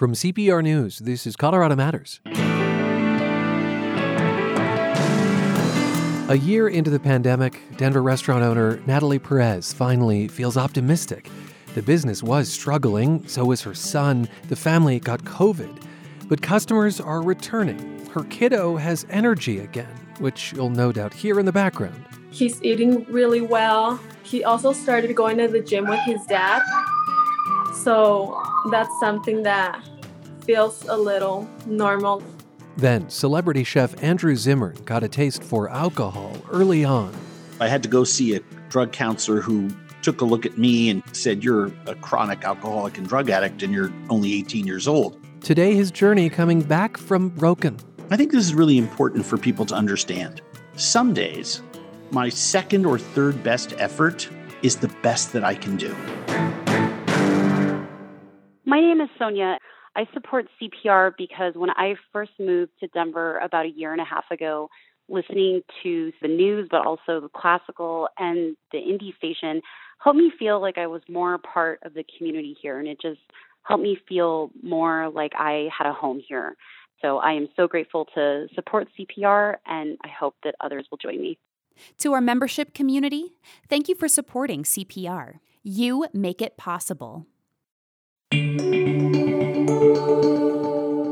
[0.00, 2.20] From CPR News, this is Colorado Matters.
[6.30, 11.28] A year into the pandemic, Denver restaurant owner Natalie Perez finally feels optimistic.
[11.74, 14.26] The business was struggling, so was her son.
[14.48, 15.82] The family got COVID.
[16.30, 18.06] But customers are returning.
[18.06, 22.02] Her kiddo has energy again, which you'll no doubt hear in the background.
[22.30, 24.00] He's eating really well.
[24.22, 26.62] He also started going to the gym with his dad.
[27.74, 29.82] So that's something that
[30.50, 32.20] feels a little normal.
[32.76, 37.14] Then, celebrity chef Andrew Zimmern got a taste for alcohol early on.
[37.60, 39.70] I had to go see a drug counselor who
[40.02, 43.72] took a look at me and said, You're a chronic alcoholic and drug addict, and
[43.72, 45.20] you're only 18 years old.
[45.40, 47.76] Today, his journey coming back from broken.
[48.10, 50.42] I think this is really important for people to understand.
[50.74, 51.62] Some days,
[52.10, 54.28] my second or third best effort
[54.62, 55.94] is the best that I can do.
[58.64, 59.58] My name is Sonia.
[59.96, 64.04] I support CPR because when I first moved to Denver about a year and a
[64.04, 64.68] half ago,
[65.08, 69.60] listening to the news, but also the classical and the indie station
[70.02, 72.78] helped me feel like I was more a part of the community here.
[72.78, 73.20] And it just
[73.62, 76.56] helped me feel more like I had a home here.
[77.02, 81.20] So I am so grateful to support CPR, and I hope that others will join
[81.20, 81.38] me.
[81.98, 83.32] To our membership community,
[83.68, 85.38] thank you for supporting CPR.
[85.62, 87.26] You make it possible.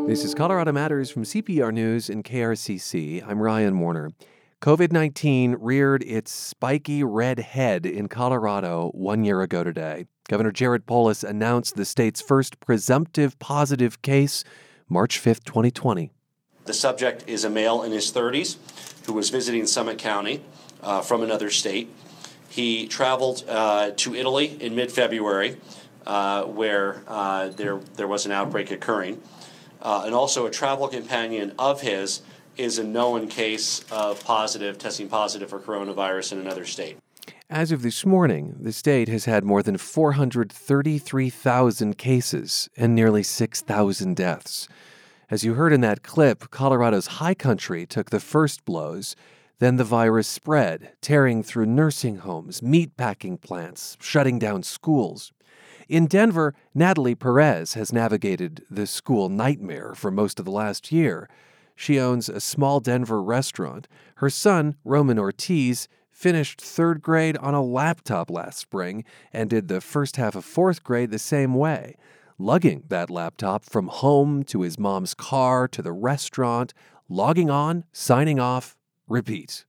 [0.08, 3.22] This is Colorado Matters from CPR News and KRCC.
[3.28, 4.10] I'm Ryan Warner.
[4.62, 10.06] COVID 19 reared its spiky red head in Colorado one year ago today.
[10.26, 14.44] Governor Jared Polis announced the state's first presumptive positive case
[14.88, 16.10] March 5th, 2020.
[16.64, 18.56] The subject is a male in his 30s
[19.04, 20.40] who was visiting Summit County
[20.82, 21.94] uh, from another state.
[22.48, 25.58] He traveled uh, to Italy in mid February,
[26.06, 29.20] uh, where uh, there, there was an outbreak occurring.
[29.80, 32.22] Uh, and also, a travel companion of his
[32.56, 36.97] is a known case of positive, testing positive for coronavirus in another state.
[37.50, 44.16] As of this morning, the state has had more than 433,000 cases and nearly 6,000
[44.16, 44.69] deaths.
[45.30, 49.14] As you heard in that clip, Colorado's high country took the first blows.
[49.60, 55.32] Then the virus spread, tearing through nursing homes, meatpacking plants, shutting down schools.
[55.88, 61.31] In Denver, Natalie Perez has navigated the school nightmare for most of the last year.
[61.75, 63.88] She owns a small Denver restaurant.
[64.16, 69.81] Her son, Roman Ortiz, finished third grade on a laptop last spring and did the
[69.81, 71.97] first half of fourth grade the same way,
[72.37, 76.75] lugging that laptop from home to his mom's car to the restaurant,
[77.09, 79.65] logging on, signing off, repeat.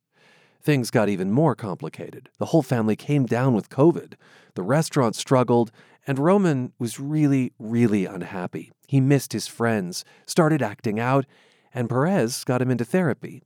[0.62, 2.30] Things got even more complicated.
[2.38, 4.16] The whole family came down with COVID.
[4.56, 5.72] The restaurant struggled,
[6.10, 8.72] and Roman was really, really unhappy.
[8.88, 11.28] He missed his friends, started acting out,
[11.72, 13.44] and Perez got him into therapy.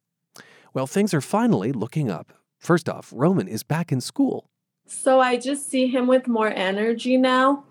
[0.73, 2.31] Well, things are finally looking up.
[2.59, 4.49] First off, Roman is back in school.
[4.85, 7.65] So I just see him with more energy now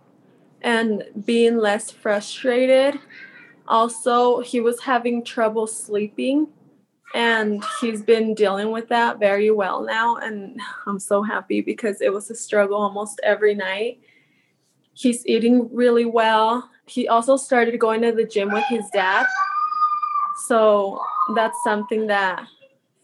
[0.61, 3.01] and being less frustrated.
[3.67, 6.49] Also, he was having trouble sleeping
[7.15, 12.13] and he's been dealing with that very well now and I'm so happy because it
[12.13, 14.02] was a struggle almost every night
[14.95, 16.71] He's eating really well.
[16.87, 19.27] He also started going to the gym with his dad.
[20.47, 21.01] So
[21.35, 22.47] that's something that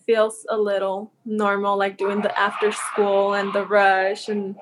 [0.06, 4.56] feels a little normal, like doing the after school and the rush and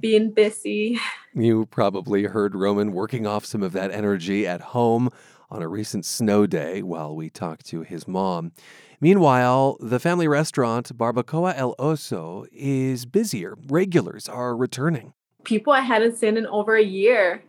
[0.00, 0.98] being busy.
[1.34, 5.10] You probably heard Roman working off some of that energy at home
[5.50, 8.52] on a recent snow day while we talked to his mom.
[9.00, 13.56] Meanwhile, the family restaurant Barbacoa El Oso is busier.
[13.68, 15.12] Regulars are returning
[15.46, 17.42] people I hadn't seen in over a year.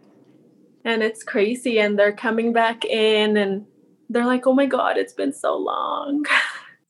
[0.85, 1.79] And it's crazy.
[1.79, 3.65] And they're coming back in and
[4.09, 6.25] they're like, oh my God, it's been so long.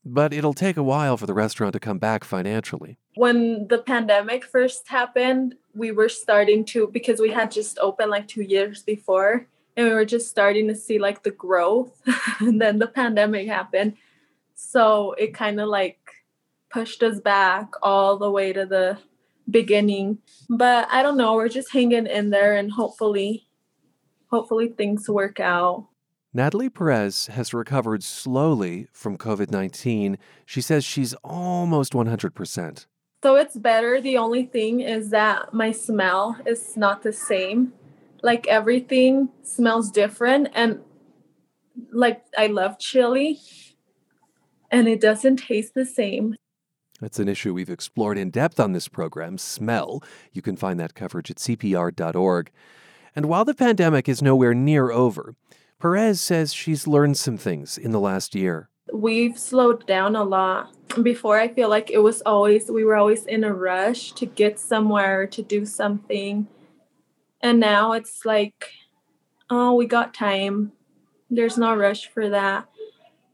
[0.09, 2.97] But it'll take a while for the restaurant to come back financially.
[3.15, 8.25] When the pandemic first happened, we were starting to, because we had just opened like
[8.25, 12.01] two years before, and we were just starting to see like the growth.
[12.39, 13.97] and then the pandemic happened.
[14.55, 15.99] So it kind of like
[16.69, 18.97] pushed us back all the way to the
[19.49, 20.19] beginning.
[20.49, 23.47] But I don't know, we're just hanging in there and hopefully
[24.29, 25.87] hopefully things work out.
[26.33, 30.17] Natalie Perez has recovered slowly from COVID 19.
[30.45, 32.85] She says she's almost 100%.
[33.23, 33.99] So it's better.
[33.99, 37.73] The only thing is that my smell is not the same.
[38.21, 40.49] Like everything smells different.
[40.53, 40.81] And
[41.91, 43.39] like I love chili
[44.69, 46.35] and it doesn't taste the same.
[46.99, 50.03] That's an issue we've explored in depth on this program, smell.
[50.31, 52.51] You can find that coverage at cpr.org.
[53.15, 55.35] And while the pandemic is nowhere near over,
[55.79, 58.69] Perez says she's learned some things in the last year.
[58.91, 60.73] We've slowed down a lot.
[61.03, 64.59] Before, I feel like it was always, we were always in a rush to get
[64.59, 66.47] somewhere, to do something.
[67.41, 68.71] And now it's like,
[69.49, 70.71] oh, we got time.
[71.29, 72.69] There's no rush for that.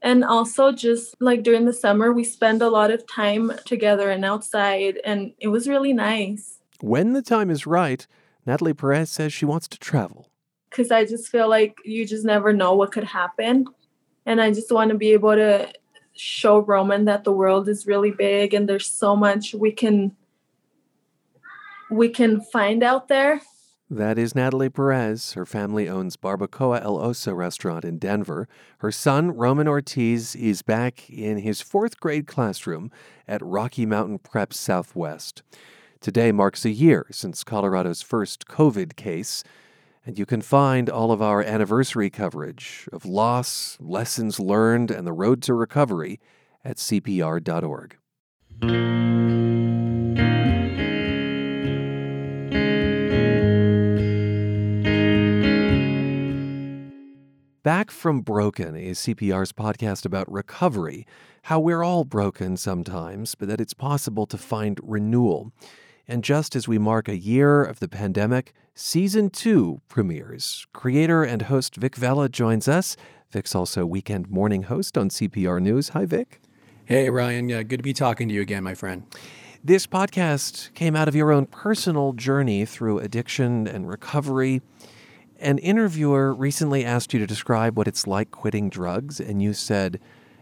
[0.04, 4.22] And also, just like during the summer, we spend a lot of time together and
[4.22, 6.60] outside, and it was really nice.
[6.82, 8.06] When the time is right,
[8.44, 10.28] Natalie Perez says she wants to travel.
[10.68, 13.64] Because I just feel like you just never know what could happen.
[14.26, 15.72] And I just want to be able to
[16.12, 20.14] show Roman that the world is really big and there's so much we can
[21.90, 23.40] we can find out there
[23.90, 25.34] that is Natalie Perez.
[25.34, 28.48] Her family owns Barbacoa El Oso restaurant in Denver.
[28.78, 32.90] Her son, Roman Ortiz, is back in his fourth grade classroom
[33.28, 35.42] at Rocky Mountain Prep Southwest.
[36.00, 39.42] Today marks a year since Colorado's first COVID case,
[40.04, 45.12] and you can find all of our anniversary coverage of loss, lessons learned, and the
[45.12, 46.20] road to recovery
[46.64, 47.96] at CPR.org.
[57.64, 61.06] Back from Broken is CPR's podcast about recovery,
[61.44, 65.50] how we're all broken sometimes, but that it's possible to find renewal.
[66.06, 70.66] And just as we mark a year of the pandemic, season two premieres.
[70.74, 72.98] Creator and host Vic Vela joins us.
[73.30, 75.88] Vic's also weekend morning host on CPR News.
[75.88, 76.42] Hi, Vic.
[76.84, 77.48] Hey, Ryan.
[77.48, 79.04] Yeah, good to be talking to you again, my friend.
[79.64, 84.60] This podcast came out of your own personal journey through addiction and recovery.
[85.40, 90.00] An interviewer recently asked you to describe what it's like quitting drugs, and you said,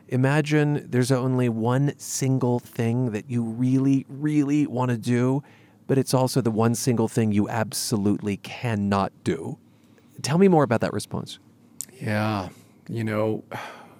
[0.09, 5.43] Imagine there's only one single thing that you really, really want to do,
[5.87, 9.57] but it's also the one single thing you absolutely cannot do.
[10.21, 11.39] Tell me more about that response.
[11.99, 12.51] Yeah.
[12.89, 13.45] You know,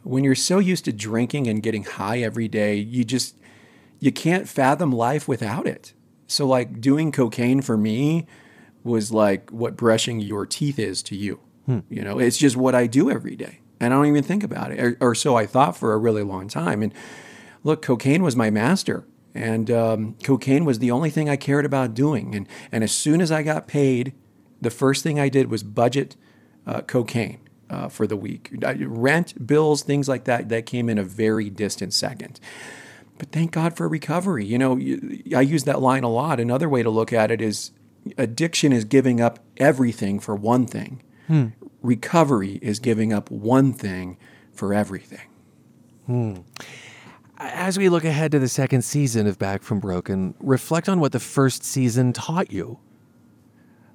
[0.03, 3.37] when you're so used to drinking and getting high every day, you just
[3.99, 5.95] you can't fathom life without it.
[6.27, 8.27] So like doing cocaine for me
[8.85, 11.41] was like what brushing your teeth is to you.
[11.67, 11.81] Hmm.
[11.89, 13.61] You know, it's just what I do every day.
[13.81, 16.23] And I don't even think about it, or, or, so I thought for a really
[16.23, 16.83] long time.
[16.83, 16.95] And
[17.65, 21.93] look, cocaine was my master, and um, cocaine was the only thing I cared about
[21.93, 22.35] doing.
[22.35, 24.13] And and as soon as I got paid,
[24.61, 26.15] the first thing I did was budget
[26.65, 27.41] uh, cocaine
[27.71, 30.49] uh, for the week, rent, bills, things like that.
[30.49, 32.39] That came in a very distant second.
[33.19, 34.45] But thank God for recovery.
[34.45, 34.73] You know,
[35.37, 36.39] I use that line a lot.
[36.39, 37.73] Another way to look at it is
[38.19, 41.03] addiction is giving up everything for one thing.
[41.27, 41.49] Hmm.
[41.83, 44.17] Recovery is giving up one thing
[44.53, 45.29] for everything.
[46.07, 46.35] Hmm.
[47.39, 51.13] As we look ahead to the second season of Back from Broken, reflect on what
[51.13, 52.79] the first season taught you.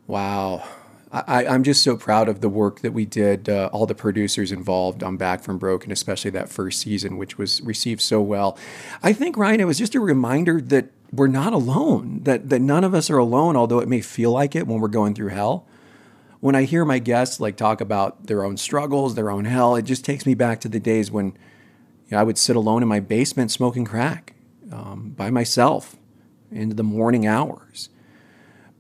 [0.06, 0.68] Wow.
[1.12, 4.52] I, am just so proud of the work that we did, uh, all the producers
[4.52, 8.58] involved on Back from Broken, especially that first season, which was received so well.
[9.02, 12.84] I think, Ryan, it was just a reminder that we're not alone, that, that none
[12.84, 15.66] of us are alone, although it may feel like it when we're going through hell.
[16.42, 19.84] When I hear my guests like talk about their own struggles, their own hell, it
[19.84, 22.90] just takes me back to the days when you know, I would sit alone in
[22.90, 24.34] my basement smoking crack
[24.72, 25.96] um, by myself
[26.52, 27.90] into the morning hours.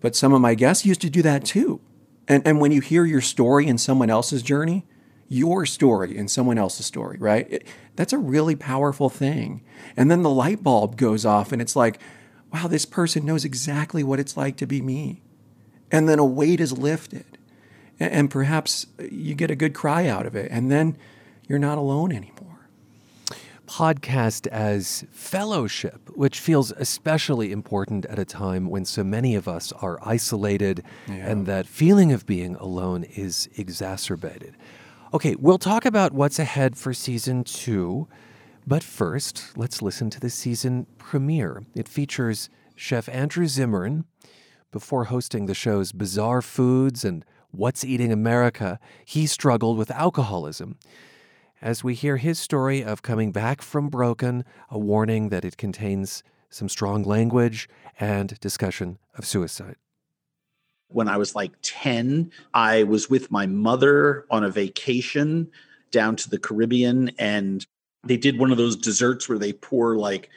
[0.02, 1.80] But some of my guests used to do that too.
[2.28, 4.86] And, and when you hear your story in someone else's journey,
[5.30, 7.48] your story in someone else's story, right?
[7.50, 9.64] It, that's a really powerful thing.
[9.96, 12.00] And then the light bulb goes off, and it's like,
[12.54, 15.22] wow, this person knows exactly what it's like to be me.
[15.92, 17.26] And then a weight is lifted.
[18.00, 20.50] And, and perhaps you get a good cry out of it.
[20.52, 20.98] And then
[21.48, 22.57] you're not alone anymore.
[23.68, 29.72] Podcast as fellowship, which feels especially important at a time when so many of us
[29.74, 31.30] are isolated yeah.
[31.30, 34.56] and that feeling of being alone is exacerbated.
[35.14, 38.08] Okay, we'll talk about what's ahead for season two.
[38.66, 41.64] But first, let's listen to the season premiere.
[41.76, 44.06] It features Chef Andrew Zimmern.
[44.72, 50.78] Before hosting the show's Bizarre Foods and What's Eating America, he struggled with alcoholism.
[51.62, 56.22] As we hear his story of coming back from Broken, a warning that it contains
[56.52, 57.68] some strong language
[58.00, 59.76] and discussion of suicide.
[60.90, 65.50] When I was like 10, I was with my mother on a vacation
[65.90, 67.66] down to the Caribbean, and
[68.04, 70.30] they did one of those desserts where they pour like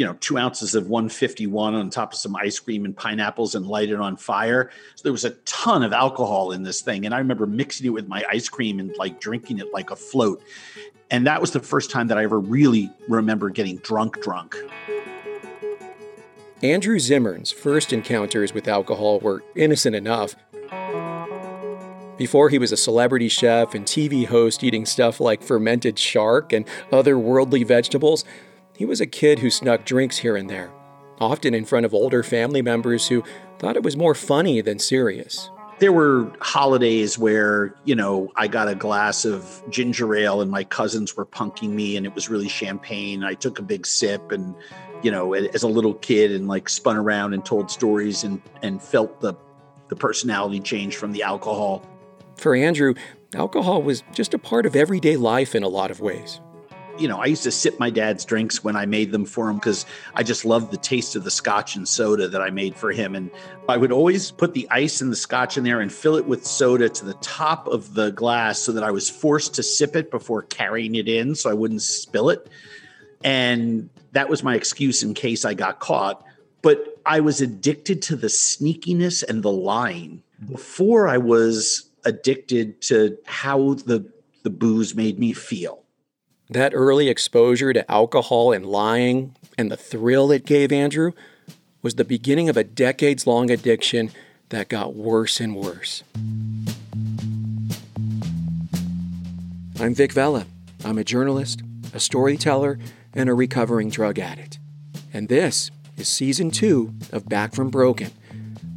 [0.00, 3.66] you know two ounces of 151 on top of some ice cream and pineapples and
[3.66, 4.70] light it on fire.
[4.94, 7.04] So there was a ton of alcohol in this thing.
[7.04, 9.96] And i remember mixing it with my ice cream and like drinking it like a
[9.96, 10.42] float.
[11.10, 14.56] And that was the first time that i ever really remember getting drunk drunk.
[16.62, 20.34] Andrew zimmern's first encounters with alcohol were innocent enough.
[22.16, 26.66] Before he was a celebrity chef and TV host eating stuff like fermented shark and
[26.90, 28.24] other worldly vegetables,
[28.80, 30.72] he was a kid who snuck drinks here and there,
[31.20, 33.22] often in front of older family members who
[33.58, 35.50] thought it was more funny than serious.
[35.80, 40.64] There were holidays where, you know, I got a glass of ginger ale and my
[40.64, 43.22] cousins were punking me and it was really champagne.
[43.22, 44.54] I took a big sip and,
[45.02, 48.82] you know, as a little kid and like spun around and told stories and and
[48.82, 49.34] felt the
[49.88, 51.84] the personality change from the alcohol.
[52.36, 52.94] For Andrew,
[53.34, 56.40] alcohol was just a part of everyday life in a lot of ways
[57.00, 59.56] you know, I used to sip my dad's drinks when I made them for him
[59.56, 62.92] because I just loved the taste of the scotch and soda that I made for
[62.92, 63.14] him.
[63.14, 63.30] And
[63.68, 66.44] I would always put the ice and the scotch in there and fill it with
[66.44, 70.10] soda to the top of the glass so that I was forced to sip it
[70.10, 72.48] before carrying it in so I wouldn't spill it.
[73.24, 76.24] And that was my excuse in case I got caught.
[76.62, 83.16] But I was addicted to the sneakiness and the lying before I was addicted to
[83.24, 84.10] how the
[84.42, 85.79] the booze made me feel.
[86.50, 91.12] That early exposure to alcohol and lying and the thrill it gave Andrew
[91.80, 94.10] was the beginning of a decades long addiction
[94.48, 96.02] that got worse and worse.
[99.78, 100.44] I'm Vic Vela.
[100.84, 101.62] I'm a journalist,
[101.94, 102.80] a storyteller,
[103.14, 104.58] and a recovering drug addict.
[105.12, 108.10] And this is season two of Back from Broken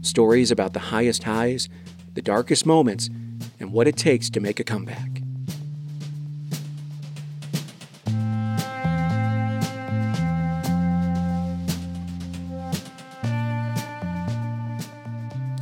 [0.03, 1.69] stories about the highest highs,
[2.13, 3.09] the darkest moments,
[3.59, 5.12] and what it takes to make a comeback.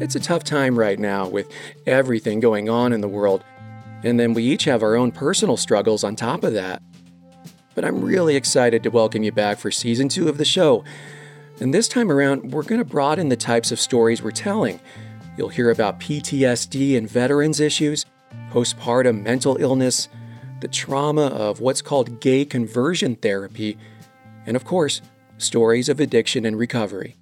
[0.02, 1.48] It's a tough time right now with
[1.86, 3.44] everything going on in the world,
[4.04, 6.82] and then we each have our own personal struggles on top of that.
[7.76, 10.84] But I'm really excited to welcome you back for season two of the show.
[11.60, 14.80] And this time around, we're going to broaden the types of stories we're telling.
[15.38, 18.08] You'll hear about PTSD and veterans issues,
[18.50, 20.10] postpartum mental illness,
[20.62, 23.78] the trauma of what's called gay conversion therapy,
[24.48, 25.00] and of course,
[25.38, 27.18] stories of addiction and recovery.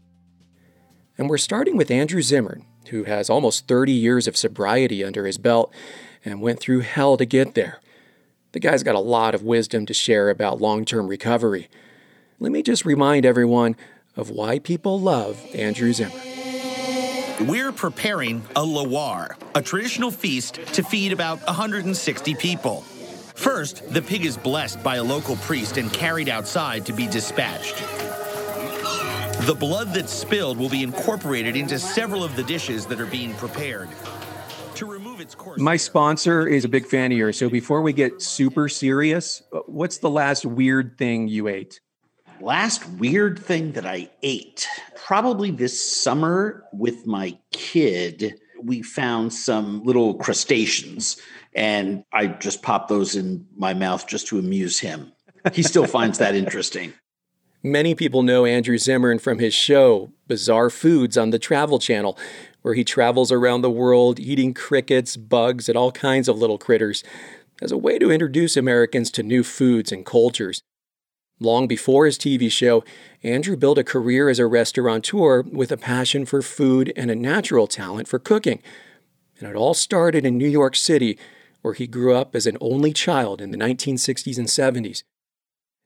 [1.17, 5.38] And we're starting with Andrew Zimmern, who has almost 30 years of sobriety under his
[5.38, 5.71] belt
[6.25, 7.79] and went through hell to get there.
[8.51, 11.69] The guy's got a lot of wisdom to share about long term recovery.
[12.39, 13.75] Let me just remind everyone
[14.15, 16.19] of why people love Andrew Zimmern.
[17.48, 22.81] We're preparing a lawar, a traditional feast to feed about 160 people.
[23.36, 27.81] First, the pig is blessed by a local priest and carried outside to be dispatched.
[29.41, 33.34] The blood that's spilled will be incorporated into several of the dishes that are being
[33.36, 33.88] prepared.
[34.75, 35.60] To remove its course.
[35.60, 37.38] My sponsor is a big fan of yours.
[37.38, 41.79] So before we get super serious, what's the last weird thing you ate?
[42.41, 49.84] Last weird thing that I ate, probably this summer with my kid, we found some
[49.84, 51.15] little crustaceans
[51.55, 55.13] and I just popped those in my mouth just to amuse him.
[55.53, 56.93] He still finds that interesting.
[57.61, 62.17] Many people know Andrew Zimmern from his show, Bizarre Foods, on the Travel Channel,
[62.61, 67.03] where he travels around the world eating crickets, bugs, and all kinds of little critters
[67.61, 70.61] as a way to introduce Americans to new foods and cultures.
[71.41, 72.85] Long before his TV show,
[73.23, 77.67] Andrew built a career as a restaurateur with a passion for food and a natural
[77.67, 78.61] talent for cooking.
[79.37, 81.17] And it all started in New York City,
[81.61, 85.03] where he grew up as an only child in the 1960s and 70s.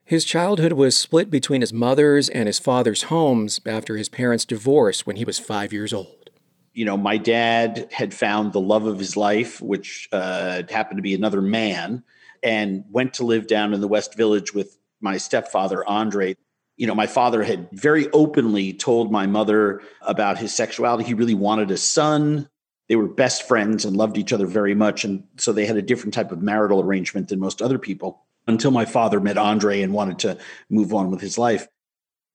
[0.05, 5.05] His childhood was split between his mother's and his father's homes after his parents' divorce
[5.05, 6.29] when he was five years old.
[6.73, 11.03] You know, my dad had found the love of his life, which uh, happened to
[11.03, 12.03] be another man,
[12.41, 16.35] and went to live down in the West Village with my stepfather, Andre.
[16.75, 21.05] You know, my father had very openly told my mother about his sexuality.
[21.05, 22.49] He really wanted a son.
[22.89, 25.05] They were best friends and loved each other very much.
[25.05, 28.71] And so they had a different type of marital arrangement than most other people until
[28.71, 30.37] my father met Andre and wanted to
[30.69, 31.67] move on with his life.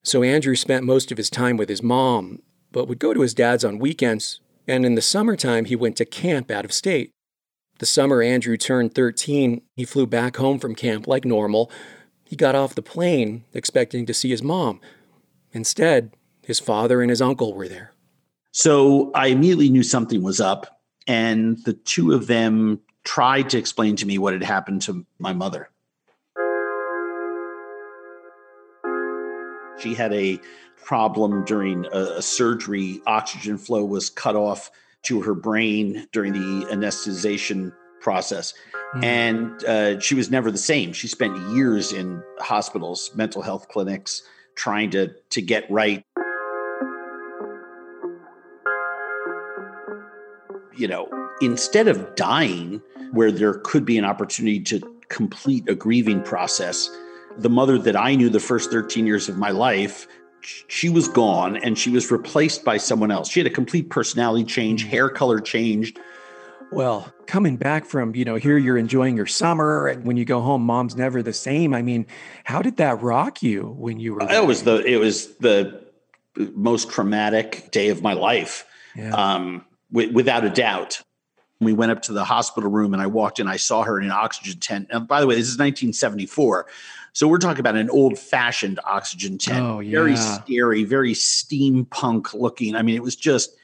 [0.04, 2.40] So Andrew spent most of his time with his mom,
[2.72, 6.04] but would go to his dad's on weekends, and in the summertime he went to
[6.04, 7.10] camp out of state.
[7.78, 11.70] The summer Andrew turned 13, he flew back home from camp like normal.
[12.24, 14.80] He got off the plane expecting to see his mom.
[15.52, 16.12] Instead,
[16.42, 17.92] his father and his uncle were there.
[18.52, 23.96] So I immediately knew something was up, and the two of them tried to explain
[23.96, 25.70] to me what had happened to my mother.
[29.80, 30.38] She had a
[30.84, 33.00] problem during a, a surgery.
[33.06, 34.70] Oxygen flow was cut off
[35.02, 38.54] to her brain during the anesthetization process.
[38.94, 39.04] Mm-hmm.
[39.04, 40.92] And uh, she was never the same.
[40.92, 44.22] She spent years in hospitals, mental health clinics,
[44.54, 46.04] trying to, to get right.
[50.74, 51.08] You know,
[51.40, 52.80] instead of dying,
[53.12, 56.90] where there could be an opportunity to complete a grieving process,
[57.38, 60.06] the mother that I knew the first 13 years of my life,
[60.40, 63.30] she was gone and she was replaced by someone else.
[63.30, 65.98] She had a complete personality change, hair color changed.
[66.70, 70.40] Well, coming back from, you know, here you're enjoying your summer and when you go
[70.40, 71.72] home mom's never the same.
[71.74, 72.06] I mean,
[72.44, 75.82] how did that rock you when you were It was the it was the
[76.36, 78.66] most traumatic day of my life.
[78.94, 79.14] Yeah.
[79.14, 81.00] Um w- without a doubt.
[81.60, 84.04] We went up to the hospital room and I walked in I saw her in
[84.04, 84.88] an oxygen tent.
[84.90, 86.66] And by the way, this is 1974.
[87.12, 89.64] So we're talking about an old fashioned oxygen tent.
[89.64, 92.76] Oh, Very scary, very steampunk looking.
[92.76, 93.56] I mean, it was just,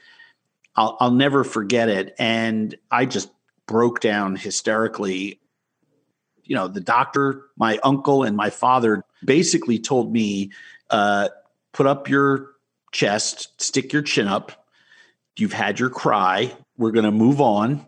[0.75, 2.15] I'll, I'll never forget it.
[2.19, 3.29] And I just
[3.67, 5.39] broke down hysterically.
[6.43, 10.51] You know, the doctor, my uncle, and my father basically told me,
[10.89, 11.29] uh,
[11.71, 12.51] put up your
[12.91, 14.65] chest, stick your chin up.
[15.37, 16.55] You've had your cry.
[16.77, 17.85] We're going to move on.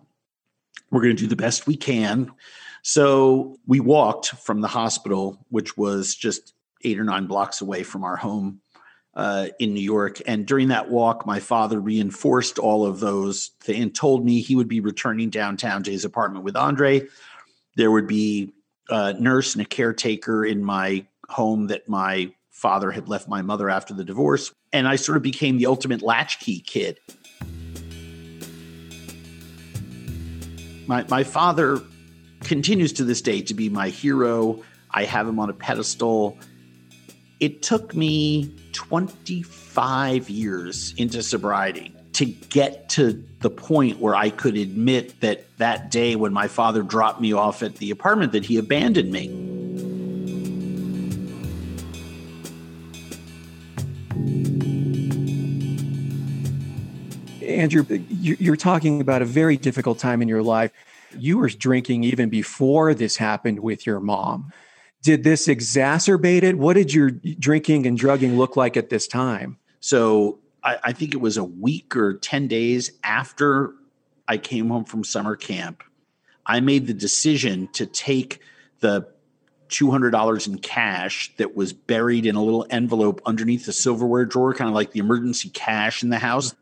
[0.92, 2.32] We're going to do the best we can.
[2.88, 6.54] So we walked from the hospital, which was just
[6.86, 8.62] eight or nine blocks away from our home
[9.14, 10.22] uh, in New York.
[10.26, 14.56] And during that walk, my father reinforced all of those th- and told me he
[14.56, 17.06] would be returning downtown to his apartment with Andre.
[17.76, 18.54] There would be
[18.88, 23.70] a nurse and a caretaker in my home that my father had left my mother
[23.70, 24.54] after the divorce.
[24.72, 27.02] And I sort of became the ultimate latchkey kid.
[30.88, 31.82] My, my father
[32.48, 34.64] continues to this day to be my hero.
[34.92, 36.38] I have him on a pedestal.
[37.42, 44.56] It took me 25 years into sobriety to get to the point where I could
[44.56, 48.58] admit that that day when my father dropped me off at the apartment that he
[48.58, 49.28] abandoned me.
[57.46, 60.72] Andrew, you- you're talking about a very difficult time in your life.
[61.18, 64.52] You were drinking even before this happened with your mom.
[65.04, 66.58] Did this exacerbate it?
[66.58, 69.58] What did your drinking and drugging look like at this time?
[69.80, 73.74] So I, I think it was a week or 10 days after
[74.28, 75.84] I came home from summer camp.
[76.46, 78.42] I made the decision to take
[78.80, 79.08] the
[79.70, 84.70] $200 in cash that was buried in a little envelope underneath the silverware drawer, kind
[84.70, 86.56] of like the emergency cash in the house.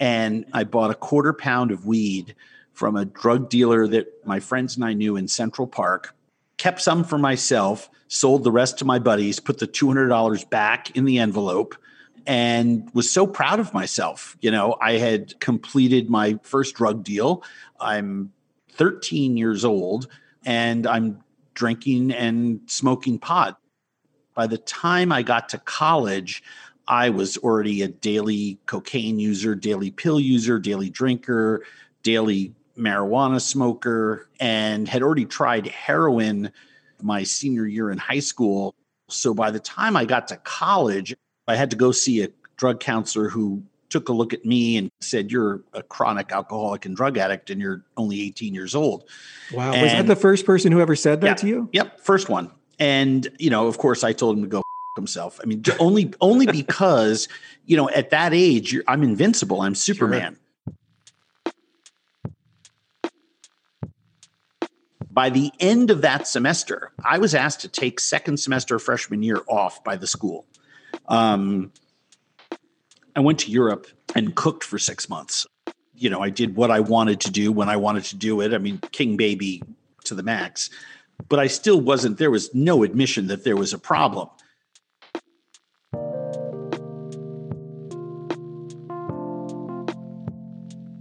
[0.00, 2.36] And I bought a quarter pound of weed
[2.78, 6.14] from a drug dealer that my friends and I knew in Central Park,
[6.58, 11.04] kept some for myself, sold the rest to my buddies, put the $200 back in
[11.04, 11.74] the envelope,
[12.24, 14.36] and was so proud of myself.
[14.40, 17.42] You know, I had completed my first drug deal.
[17.80, 18.32] I'm
[18.74, 20.06] 13 years old
[20.46, 23.58] and I'm drinking and smoking pot.
[24.34, 26.44] By the time I got to college,
[26.86, 31.64] I was already a daily cocaine user, daily pill user, daily drinker,
[32.04, 36.50] daily marijuana smoker, and had already tried heroin
[37.02, 38.74] my senior year in high school.
[39.08, 41.14] So by the time I got to college,
[41.46, 44.90] I had to go see a drug counselor who took a look at me and
[45.00, 49.04] said, You're a chronic alcoholic and drug addict, and you're only 18 years old.
[49.52, 49.70] Wow.
[49.70, 51.34] was that the first person who ever said that Yeah.
[51.34, 51.68] to you?
[51.72, 52.50] Yep, first one.
[52.78, 54.62] And you know, of course, I told him to go
[54.96, 55.40] himself.
[55.42, 57.28] I mean, only only because
[57.66, 59.62] you know at that age you're, I'm invincible.
[59.62, 60.36] I'm Superman.
[65.18, 69.40] By the end of that semester, I was asked to take second semester freshman year
[69.48, 70.46] off by the school.
[71.08, 71.72] Um,
[73.16, 75.44] I went to Europe and cooked for six months.
[75.96, 78.54] You know, I did what I wanted to do when I wanted to do it.
[78.54, 79.60] I mean, king baby
[80.04, 80.70] to the max
[81.28, 84.28] but I still wasn't, there was no admission that there was a problem.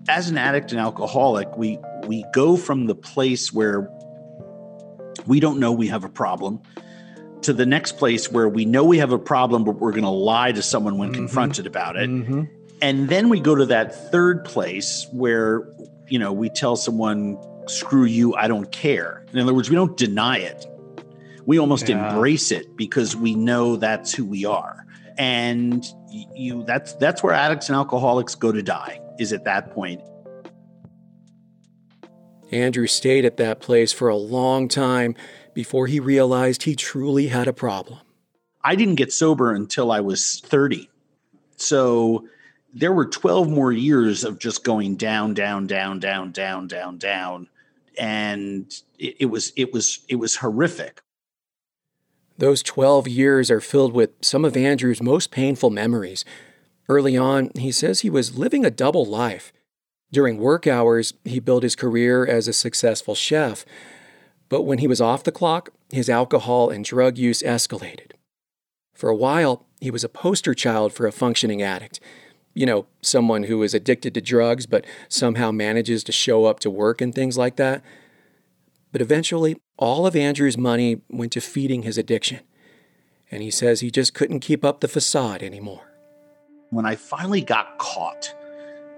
[0.09, 1.77] As an addict and alcoholic, we
[2.07, 3.91] we go from the place where
[5.27, 6.59] we don't know we have a problem
[7.41, 10.09] to the next place where we know we have a problem, but we're going to
[10.09, 11.15] lie to someone when Mhm.
[11.15, 12.43] confronted about it Mm-hmm.
[12.81, 15.67] and then we go to that third place where
[16.07, 17.37] you know we tell someone
[17.67, 20.65] screw you i don't care in other words we don't deny it
[21.45, 22.09] we almost Yeah.
[22.13, 24.85] embrace it because we know that's who we are
[25.17, 25.85] and
[26.35, 29.99] you that's that's where addicts and alcoholics go to die is at that point
[32.51, 35.15] Andrew stayed at that place for a long time
[35.53, 37.99] before he realized he truly had a problem.
[38.63, 40.89] I didn't get sober until I was 30.
[41.55, 42.27] So
[42.73, 47.47] there were 12 more years of just going down, down, down, down, down, down, down.
[47.97, 51.01] And it, it was it was it was horrific.
[52.37, 56.23] Those 12 years are filled with some of Andrew's most painful memories.
[56.87, 59.51] Early on, he says he was living a double life.
[60.11, 63.65] During work hours, he built his career as a successful chef.
[64.49, 68.11] But when he was off the clock, his alcohol and drug use escalated.
[68.93, 71.99] For a while, he was a poster child for a functioning addict.
[72.53, 76.69] You know, someone who is addicted to drugs but somehow manages to show up to
[76.69, 77.83] work and things like that.
[78.91, 82.39] But eventually, all of Andrew's money went to feeding his addiction.
[83.29, 85.93] And he says he just couldn't keep up the facade anymore.
[86.69, 88.33] When I finally got caught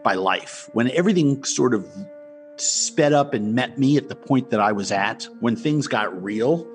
[0.04, 1.88] by life, when everything sort of
[2.58, 6.22] sped up and met me at the point that I was at, when things got
[6.22, 6.68] real,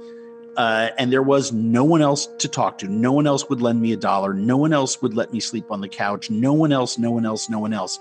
[0.57, 2.89] uh, and there was no one else to talk to.
[2.89, 4.33] No one else would lend me a dollar.
[4.33, 6.31] No one else would let me sleep on the couch.
[6.31, 7.99] No one else, no one else, no one else.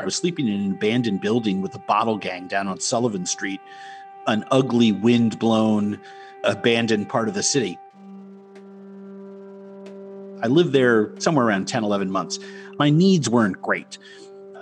[0.00, 3.60] I was sleeping in an abandoned building with a bottle gang down on Sullivan Street,
[4.26, 6.00] an ugly, wind blown,
[6.42, 7.78] abandoned part of the city.
[10.42, 12.38] I lived there somewhere around 10, 11 months.
[12.78, 13.98] My needs weren't great.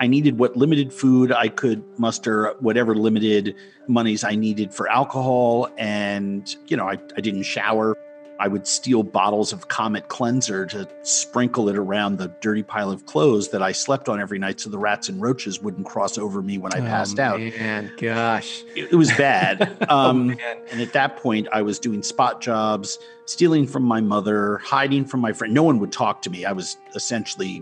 [0.01, 3.55] I needed what limited food I could muster, whatever limited
[3.87, 5.69] monies I needed for alcohol.
[5.77, 7.97] And, you know, I, I didn't shower.
[8.40, 13.05] I would steal bottles of Comet cleanser to sprinkle it around the dirty pile of
[13.05, 16.40] clothes that I slept on every night so the rats and roaches wouldn't cross over
[16.40, 17.40] me when I passed oh, out.
[17.40, 18.62] Man, gosh.
[18.74, 19.76] It, it was bad.
[19.90, 24.59] Um, oh, and at that point, I was doing spot jobs, stealing from my mother,
[24.59, 25.53] hiding from my friend.
[25.53, 26.44] No one would talk to me.
[26.44, 27.61] I was essentially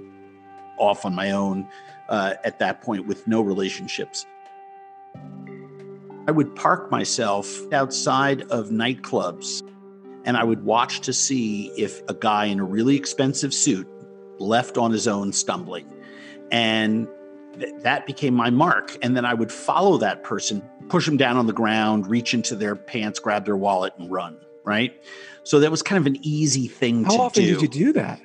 [0.76, 1.66] off on my own
[2.10, 4.26] uh, at that point with no relationships.
[6.26, 9.62] I would park myself outside of nightclubs
[10.28, 13.88] and I would watch to see if a guy in a really expensive suit
[14.38, 15.90] left on his own stumbling.
[16.52, 17.08] And
[17.58, 18.94] th- that became my mark.
[19.00, 22.54] And then I would follow that person, push them down on the ground, reach into
[22.56, 24.36] their pants, grab their wallet, and run.
[24.64, 25.02] Right.
[25.44, 27.18] So that was kind of an easy thing How to do.
[27.18, 28.20] How often did you do that?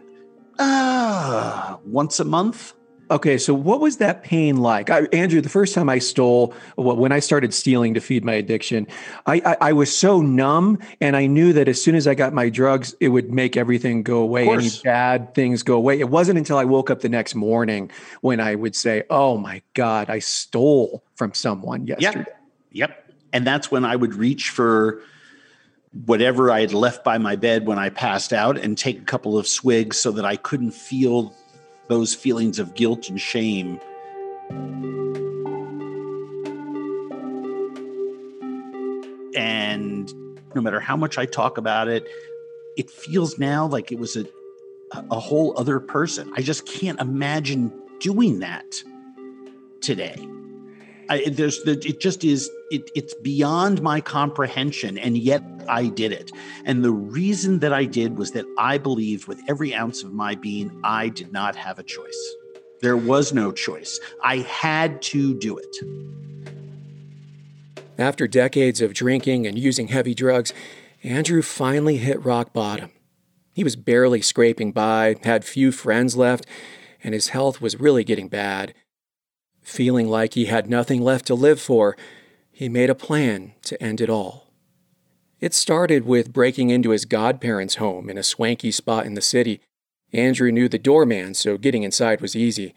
[0.59, 2.73] Uh, once a month.
[3.11, 5.41] Okay, so what was that pain like, I, Andrew?
[5.41, 8.87] The first time I stole, well, when I started stealing to feed my addiction,
[9.25, 12.33] I, I, I, was so numb, and I knew that as soon as I got
[12.33, 15.99] my drugs, it would make everything go away, any bad things go away.
[15.99, 19.61] It wasn't until I woke up the next morning when I would say, "Oh my
[19.73, 22.25] God, I stole from someone yesterday."
[22.71, 23.11] Yep, yep.
[23.33, 25.01] And that's when I would reach for
[26.05, 29.37] whatever I had left by my bed when I passed out and take a couple
[29.37, 31.35] of swigs so that I couldn't feel
[31.87, 33.79] those feelings of guilt and shame.
[39.35, 40.13] And
[40.55, 42.07] no matter how much I talk about it,
[42.77, 44.25] it feels now like it was a,
[45.11, 46.31] a whole other person.
[46.35, 48.83] I just can't imagine doing that
[49.81, 50.15] today.
[51.09, 56.11] I, there's the, it just is it, it's beyond my comprehension and yet i did
[56.11, 56.31] it.
[56.65, 60.35] And the reason that i did was that i believed with every ounce of my
[60.35, 62.35] being i did not have a choice.
[62.81, 63.99] There was no choice.
[64.21, 65.75] I had to do it.
[67.97, 70.53] After decades of drinking and using heavy drugs
[71.03, 72.91] andrew finally hit rock bottom.
[73.53, 76.45] He was barely scraping by had few friends left
[77.03, 78.73] and his health was really getting bad.
[79.61, 81.97] Feeling like he had nothing left to live for,
[82.51, 84.42] he made a plan to end it all.
[85.43, 89.59] It started with breaking into his godparents' home in a swanky spot in the city.
[90.13, 92.73] Andrew knew the doorman, so getting inside was easy.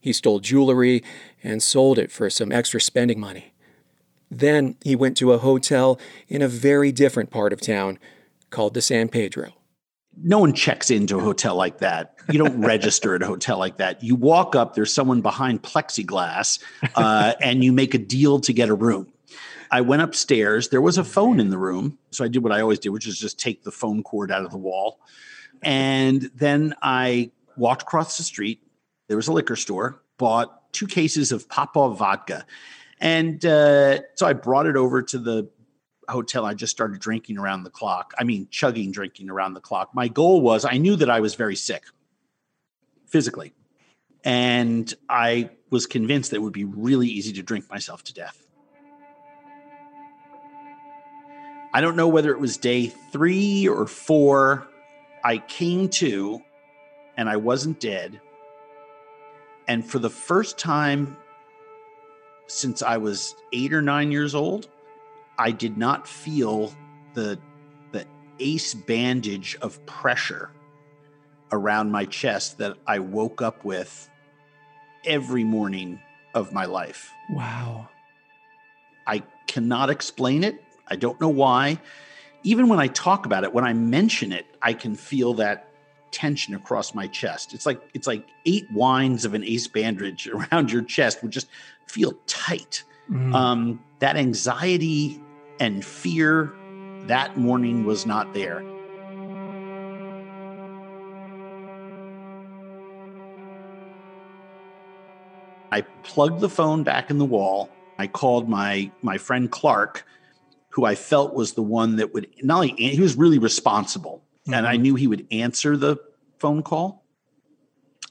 [0.00, 1.04] He stole jewelry
[1.44, 3.52] and sold it for some extra spending money.
[4.30, 7.98] Then he went to a hotel in a very different part of town
[8.48, 9.52] called the San Pedro
[10.16, 12.14] no one checks into a hotel like that.
[12.30, 14.02] You don't register at a hotel like that.
[14.02, 16.58] You walk up, there's someone behind plexiglass,
[16.94, 19.12] uh, and you make a deal to get a room.
[19.70, 20.68] I went upstairs.
[20.68, 21.98] There was a phone in the room.
[22.10, 24.44] So I did what I always do, which is just take the phone cord out
[24.44, 25.00] of the wall.
[25.62, 28.60] And then I walked across the street.
[29.08, 32.44] There was a liquor store, bought two cases of Popov vodka.
[33.00, 35.48] And uh, so I brought it over to the
[36.08, 38.12] hotel, I just started drinking around the clock.
[38.18, 39.94] I mean, chugging drinking around the clock.
[39.94, 41.84] My goal was I knew that I was very sick
[43.06, 43.52] physically.
[44.24, 48.45] And I was convinced that it would be really easy to drink myself to death.
[51.76, 54.66] I don't know whether it was day three or four.
[55.22, 56.40] I came to
[57.18, 58.18] and I wasn't dead.
[59.68, 61.18] And for the first time
[62.46, 64.70] since I was eight or nine years old,
[65.38, 66.72] I did not feel
[67.12, 67.38] the
[67.92, 68.06] the
[68.40, 70.48] ace bandage of pressure
[71.52, 74.08] around my chest that I woke up with
[75.04, 76.00] every morning
[76.32, 77.12] of my life.
[77.28, 77.90] Wow.
[79.06, 80.62] I cannot explain it.
[80.88, 81.78] I don't know why.
[82.42, 85.68] Even when I talk about it, when I mention it, I can feel that
[86.12, 87.52] tension across my chest.
[87.52, 91.48] It's like it's like eight winds of an ace bandage around your chest would just
[91.86, 92.84] feel tight.
[93.10, 93.34] Mm.
[93.34, 95.20] Um, that anxiety
[95.60, 96.52] and fear
[97.06, 98.64] that morning was not there.
[105.70, 107.70] I plugged the phone back in the wall.
[107.98, 110.06] I called my my friend Clark,
[110.76, 114.52] who I felt was the one that would not only he was really responsible, mm-hmm.
[114.52, 114.82] and I mm-hmm.
[114.82, 115.96] knew he would answer the
[116.38, 117.02] phone call,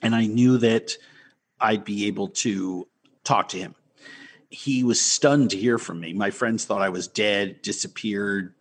[0.01, 0.93] and I knew that
[1.61, 2.87] I'd be able to
[3.23, 3.75] talk to him.
[4.49, 6.13] He was stunned to hear from me.
[6.13, 8.55] My friends thought I was dead, disappeared,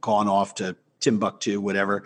[0.00, 2.04] gone off to Timbuktu, whatever.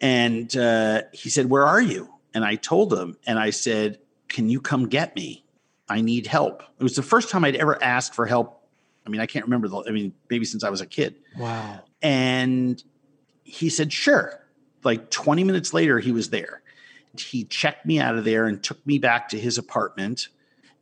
[0.00, 4.48] And uh, he said, "Where are you?" And I told him, and I said, "Can
[4.48, 5.44] you come get me?"
[5.90, 6.62] I need help.
[6.80, 8.55] It was the first time I'd ever asked for help.
[9.06, 11.16] I mean, I can't remember the, I mean, maybe since I was a kid.
[11.38, 11.80] Wow.
[12.02, 12.82] And
[13.44, 14.42] he said, sure.
[14.82, 16.62] Like 20 minutes later, he was there.
[17.16, 20.28] He checked me out of there and took me back to his apartment.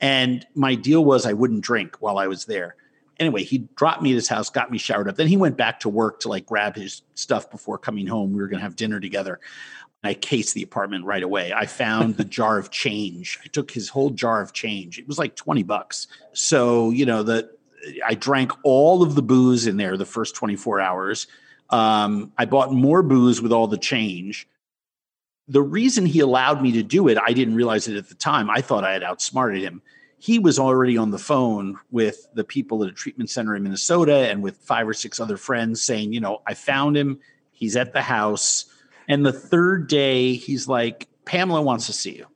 [0.01, 2.77] And my deal was I wouldn't drink while I was there.
[3.21, 5.17] Anyway, he dropped me at his house, got me showered up.
[5.17, 8.33] Then he went back to work to like grab his stuff before coming home.
[8.33, 9.39] We were going to have dinner together.
[10.03, 11.53] I cased the apartment right away.
[11.55, 13.39] I found the jar of change.
[13.43, 14.99] I took his whole jar of change.
[14.99, 16.09] It was like 20 bucks.
[16.35, 17.51] So, you know, the
[18.05, 21.27] I drank all of the booze in there the first 24 hours.
[21.71, 24.49] Um, I bought more booze with all the change.
[25.49, 28.49] The reason he allowed me to do it, I didn't realize it at the time.
[28.49, 29.83] I thought I had outsmarted him.
[30.19, 34.31] He was already on the phone with the people at a treatment center in Minnesota
[34.31, 37.21] and with five or six other friends saying, you know, I found him.
[37.53, 38.67] He's at the house
[39.09, 42.27] and the third day, he's like, Pamela wants to see you.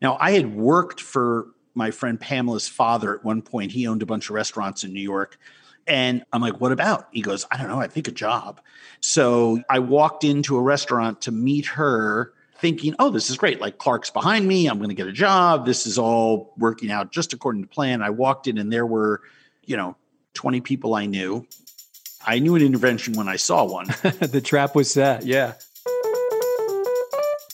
[0.00, 3.72] Now, I had worked for my friend Pamela's father at one point.
[3.72, 5.38] He owned a bunch of restaurants in New York.
[5.86, 7.08] And I'm like, what about?
[7.12, 7.80] He goes, I don't know.
[7.80, 8.60] I think a job.
[9.00, 13.60] So I walked into a restaurant to meet her, thinking, oh, this is great.
[13.60, 14.66] Like Clark's behind me.
[14.66, 15.64] I'm going to get a job.
[15.64, 18.02] This is all working out just according to plan.
[18.02, 19.22] I walked in and there were,
[19.64, 19.96] you know,
[20.34, 21.46] 20 people I knew.
[22.26, 23.86] I knew an intervention when I saw one.
[24.02, 25.24] the trap was set.
[25.24, 25.54] Yeah.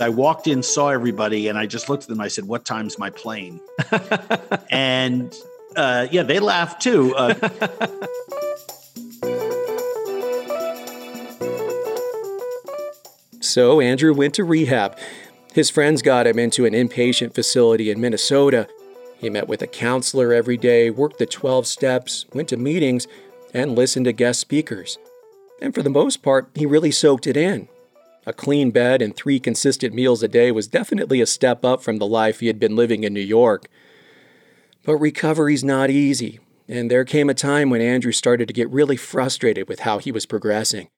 [0.01, 2.21] I walked in, saw everybody, and I just looked at them.
[2.21, 3.61] I said, "What time's my plane?"
[4.71, 5.33] and
[5.77, 7.15] uh, yeah, they laughed too.
[7.15, 7.35] Uh,
[13.41, 14.99] so Andrew went to rehab.
[15.53, 18.67] His friends got him into an inpatient facility in Minnesota.
[19.19, 23.07] He met with a counselor every day, worked the 12 steps, went to meetings,
[23.55, 24.99] and listened to guest speakers.
[25.63, 27.69] And for the most part, he really soaked it in.
[28.27, 31.99] A clean bed and three consistent meals a day was definitely a step up from
[31.99, 33.69] the life he had been living in New York.
[34.85, 38.97] But recovery's not easy, and there came a time when Andrew started to get really
[38.97, 40.89] frustrated with how he was progressing.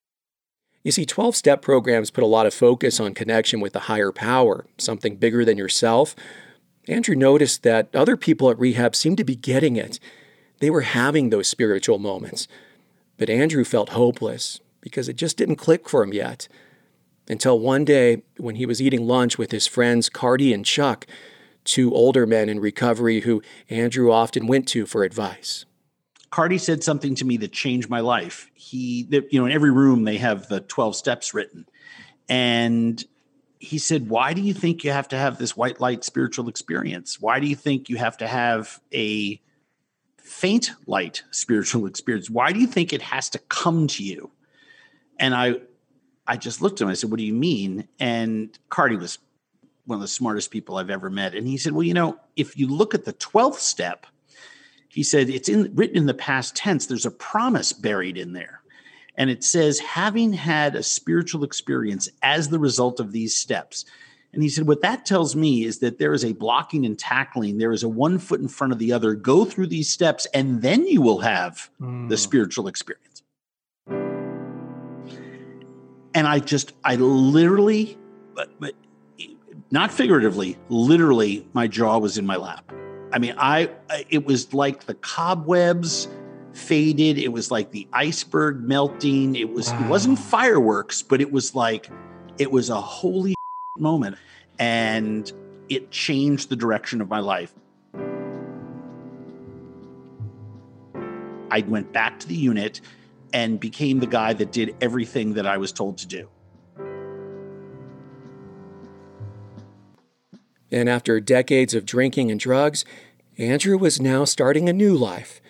[0.84, 4.12] You see, 12 step programs put a lot of focus on connection with the higher
[4.12, 6.14] power, something bigger than yourself.
[6.86, 9.98] Andrew noticed that other people at rehab seemed to be getting it,
[10.60, 12.46] they were having those spiritual moments.
[13.18, 16.48] But Andrew felt hopeless because it just didn't click for him yet.
[17.28, 21.06] Until one day, when he was eating lunch with his friends Cardi and Chuck,
[21.64, 25.64] two older men in recovery who Andrew often went to for advice.
[26.30, 28.50] Cardi said something to me that changed my life.
[28.54, 31.66] He, you know, in every room they have the 12 steps written.
[32.28, 33.02] And
[33.58, 37.20] he said, Why do you think you have to have this white light spiritual experience?
[37.20, 39.40] Why do you think you have to have a
[40.26, 44.30] faint light spiritual experience why do you think it has to come to you
[45.18, 45.54] and i
[46.26, 49.18] i just looked at him i said what do you mean and cardi was
[49.86, 52.56] one of the smartest people i've ever met and he said well you know if
[52.56, 54.06] you look at the 12th step
[54.88, 58.60] he said it's in written in the past tense there's a promise buried in there
[59.16, 63.84] and it says having had a spiritual experience as the result of these steps
[64.36, 67.56] and he said, What that tells me is that there is a blocking and tackling.
[67.56, 69.14] There is a one foot in front of the other.
[69.14, 72.10] Go through these steps, and then you will have mm.
[72.10, 73.15] the spiritual experience.
[76.16, 77.98] And I just, I literally,
[78.34, 78.72] but, but
[79.70, 82.72] not figuratively, literally, my jaw was in my lap.
[83.12, 83.68] I mean, I,
[84.08, 86.08] it was like the cobwebs
[86.54, 87.18] faded.
[87.18, 89.36] It was like the iceberg melting.
[89.36, 89.84] It was, wow.
[89.84, 91.90] it wasn't fireworks, but it was like,
[92.38, 93.34] it was a holy
[93.78, 94.16] moment
[94.58, 95.30] and
[95.68, 97.52] it changed the direction of my life.
[101.50, 102.80] I went back to the unit
[103.32, 106.28] and became the guy that did everything that I was told to do.
[110.70, 112.84] And after decades of drinking and drugs,
[113.38, 115.40] Andrew was now starting a new life.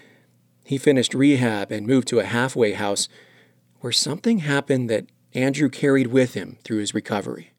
[0.64, 3.08] He finished rehab and moved to a halfway house
[3.80, 7.52] where something happened that Andrew carried with him through his recovery.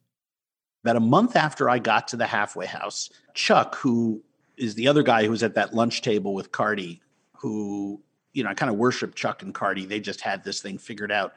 [0.84, 4.23] About a month after I got to the halfway house, Chuck, who
[4.58, 7.01] is the other guy who was at that lunch table with Cardi,
[7.38, 8.01] who,
[8.38, 9.88] you know, I kind of worship Chuck and Cardi.
[9.88, 11.34] They just had this thing figured out.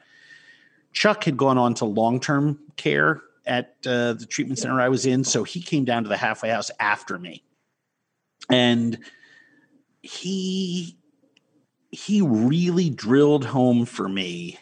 [0.92, 5.06] Chuck had gone on to long term care at uh, the treatment center I was
[5.06, 5.24] in.
[5.24, 7.42] So he came down to the halfway house after me.
[8.50, 8.98] And
[10.02, 10.98] he
[11.90, 14.58] he really drilled home for me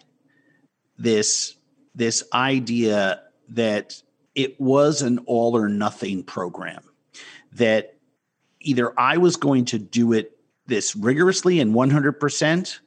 [0.96, 1.56] this
[1.96, 4.00] this idea that
[4.36, 6.84] it was an all or nothing program
[7.54, 7.96] that
[8.60, 10.37] either I was going to do it
[10.68, 12.78] this rigorously and 100%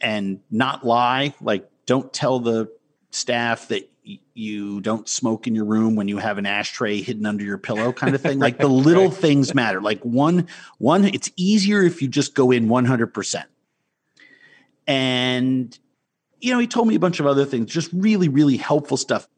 [0.00, 2.72] and not lie like don't tell the
[3.10, 3.88] staff that
[4.34, 7.92] you don't smoke in your room when you have an ashtray hidden under your pillow
[7.92, 8.38] kind of thing.
[8.38, 9.14] Like the little right.
[9.14, 9.80] things matter.
[9.80, 13.44] Like one one it's easier if you just go in 100%
[14.86, 15.78] and
[16.40, 19.28] you know he told me a bunch of other things just really really helpful stuff.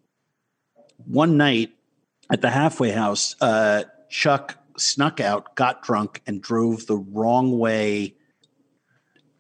[1.06, 1.72] One night
[2.30, 8.14] at the halfway house uh, chuck snuck out got drunk and drove the wrong way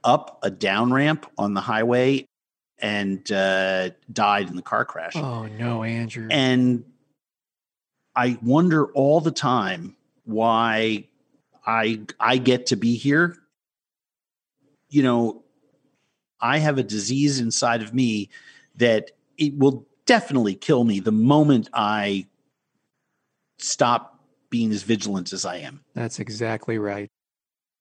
[0.02, 2.26] up a down ramp on the highway
[2.78, 5.16] and uh, died in the car crash.
[5.16, 6.28] Oh no, Andrew!
[6.30, 6.84] And
[8.14, 11.08] I wonder all the time why
[11.66, 13.36] I I get to be here.
[14.88, 15.44] You know,
[16.40, 18.28] I have a disease inside of me
[18.76, 22.26] that it will definitely kill me the moment I
[23.58, 24.13] stop
[24.54, 25.80] being as vigilant as I am.
[25.94, 27.10] That's exactly right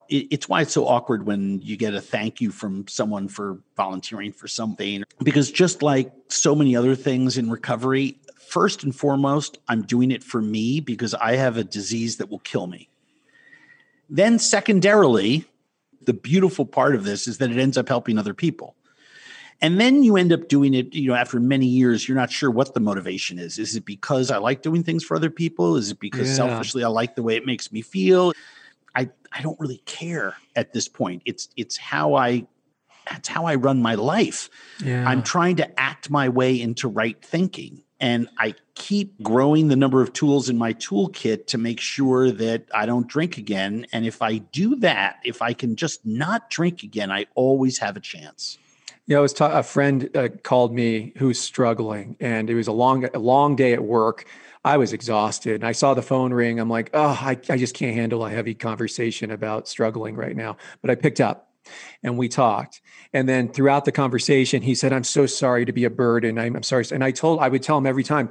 [0.10, 3.60] it, it's why it's so awkward when you get a thank you from someone for
[3.76, 5.04] volunteering for something.
[5.22, 10.24] Because just like so many other things in recovery, first and foremost, I'm doing it
[10.24, 12.90] for me because I have a disease that will kill me.
[14.10, 15.46] Then, secondarily,
[16.02, 18.76] the beautiful part of this is that it ends up helping other people.
[19.63, 22.52] And then you end up doing it, you know, after many years, you're not sure
[22.52, 23.58] what the motivation is.
[23.58, 25.78] Is it because I like doing things for other people?
[25.78, 26.36] Is it because yeah.
[26.36, 28.34] selfishly I like the way it makes me feel?
[28.93, 31.21] I I don't really care at this point.
[31.26, 32.45] It's it's how I
[33.10, 34.49] that's how I run my life.
[34.84, 35.08] Yeah.
[35.08, 37.84] I'm trying to act my way into right thinking.
[38.02, 42.65] And I keep growing the number of tools in my toolkit to make sure that
[42.73, 43.88] I don't drink again.
[43.93, 47.95] And if I do that, if I can just not drink again, I always have
[47.95, 48.58] a chance.
[49.06, 52.72] Yeah, I was ta- a friend uh, called me who's struggling, and it was a
[52.72, 54.26] long, a long day at work.
[54.66, 55.56] I was exhausted.
[55.56, 56.60] And I saw the phone ring.
[56.60, 60.58] I'm like, oh, I, I just can't handle a heavy conversation about struggling right now.
[60.82, 61.50] But I picked up
[62.02, 62.82] and we talked.
[63.12, 66.39] And then throughout the conversation, he said, I'm so sorry to be a burden.
[66.39, 66.86] I'm, I'm sorry.
[66.92, 68.30] And I told, I would tell him every time,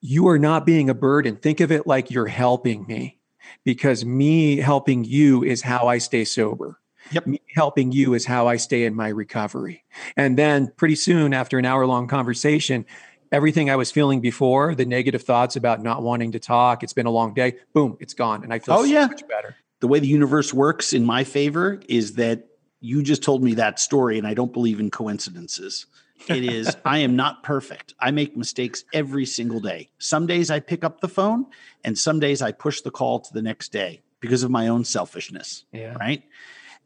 [0.00, 1.36] you are not being a burden.
[1.36, 3.20] Think of it like you're helping me
[3.64, 6.81] because me helping you is how I stay sober.
[7.12, 7.26] Yep.
[7.26, 9.84] Me helping you is how I stay in my recovery.
[10.16, 12.86] And then pretty soon after an hour long conversation,
[13.30, 17.06] everything I was feeling before, the negative thoughts about not wanting to talk, it's been
[17.06, 18.44] a long day, boom, it's gone.
[18.44, 19.06] And I feel oh, so yeah.
[19.06, 19.56] much better.
[19.80, 22.46] The way the universe works in my favor is that
[22.80, 25.86] you just told me that story, and I don't believe in coincidences.
[26.28, 27.94] It is, I am not perfect.
[27.98, 29.88] I make mistakes every single day.
[29.98, 31.46] Some days I pick up the phone,
[31.84, 34.84] and some days I push the call to the next day because of my own
[34.84, 35.64] selfishness.
[35.72, 35.94] Yeah.
[35.94, 36.22] Right.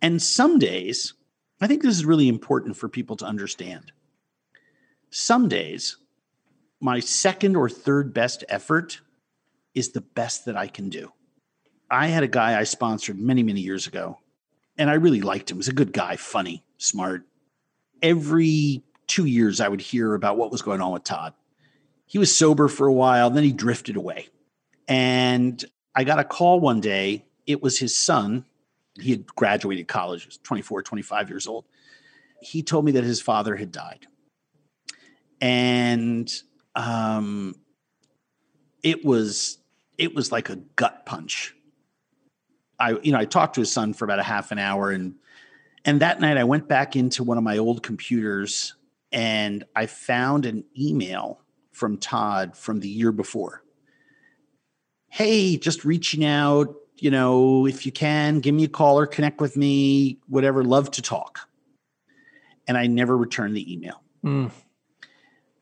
[0.02, 1.14] And some days,
[1.61, 3.92] I think this is really important for people to understand.
[5.11, 5.96] Some days
[6.80, 9.00] my second or third best effort
[9.74, 11.12] is the best that I can do.
[11.90, 14.18] I had a guy I sponsored many, many years ago,
[14.76, 15.56] and I really liked him.
[15.56, 17.24] He was a good guy, funny, smart.
[18.02, 21.35] Every two years, I would hear about what was going on with Todd.
[22.06, 24.28] He was sober for a while, then he drifted away.
[24.88, 27.24] And I got a call one day.
[27.46, 28.44] It was his son.
[29.00, 31.66] He had graduated college, he was 24, 25 years old.
[32.40, 34.06] He told me that his father had died.
[35.40, 36.32] And
[36.74, 37.56] um,
[38.82, 39.59] it was
[39.98, 41.54] it was like a gut punch.
[42.78, 45.14] I you know I talked to his son for about a half an hour and
[45.85, 48.74] and that night I went back into one of my old computers
[49.12, 51.40] and I found an email
[51.72, 53.62] from Todd from the year before.
[55.09, 59.40] Hey, just reaching out, you know, if you can, give me a call or connect
[59.40, 61.49] with me, whatever, love to talk.
[62.66, 64.03] And I never returned the email.
[64.24, 64.51] Mm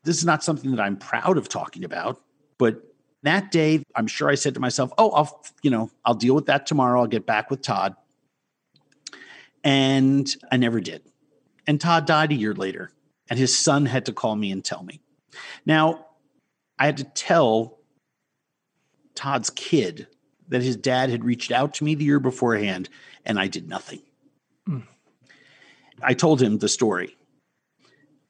[0.05, 2.22] this is not something that I'm proud of talking about,
[2.59, 2.82] but
[3.22, 6.47] that day, I'm sure I said to myself, "Oh, I'll, you know, I'll deal with
[6.47, 7.01] that tomorrow.
[7.01, 7.97] I'll get back with Todd."
[9.64, 11.03] And I never did.
[11.66, 12.91] And Todd died a year later,
[13.30, 15.01] and his son had to call me and tell me.
[15.64, 16.07] Now,
[16.78, 17.78] I had to tell
[19.14, 20.07] Todd's kid
[20.49, 22.88] that his dad had reached out to me the year beforehand,
[23.24, 24.03] and I did nothing.
[24.68, 24.84] Mm.
[26.03, 27.16] I told him the story.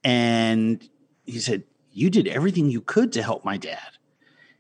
[0.03, 0.87] And
[1.25, 3.81] he said, You did everything you could to help my dad.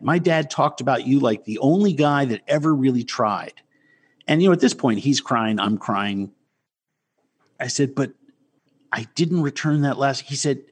[0.00, 3.54] My dad talked about you like the only guy that ever really tried.
[4.26, 6.32] And, you know, at this point, he's crying, I'm crying.
[7.60, 8.12] I said, But
[8.90, 10.22] I didn't return that last.
[10.22, 10.62] He said,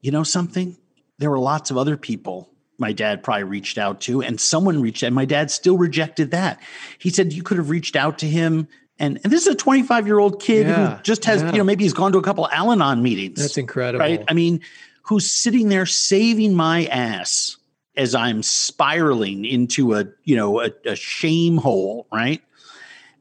[0.00, 0.76] You know something?
[1.18, 2.49] There were lots of other people
[2.80, 5.12] my dad probably reached out to, and someone reached out.
[5.12, 6.60] My dad still rejected that.
[6.98, 8.66] He said, You could have reached out to him.
[8.98, 11.52] And, and this is a 25 year old kid Yeah, who just has, yeah.
[11.52, 14.00] you know, maybe he's gone to a couple Al Anon meetings That's incredible.
[14.00, 14.22] right?
[14.28, 14.60] I mean,
[15.02, 17.56] who's sitting there saving my ass
[17.96, 22.42] as I'm spiraling into a, you know, a, a shame hole, right?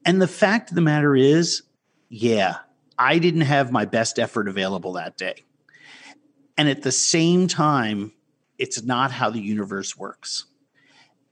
[0.06, 1.64] And the fact of the matter is,
[2.10, 2.58] yeah,
[2.98, 5.44] I didn't have my best effort available that day.
[6.58, 8.12] And at the same time,
[8.60, 10.46] it's not how the universe works.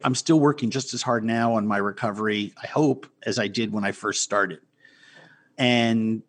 [0.04, 3.74] I'm still working just as hard now on my recovery, I hope, as I did
[3.74, 4.60] when I first started.
[5.58, 6.24] And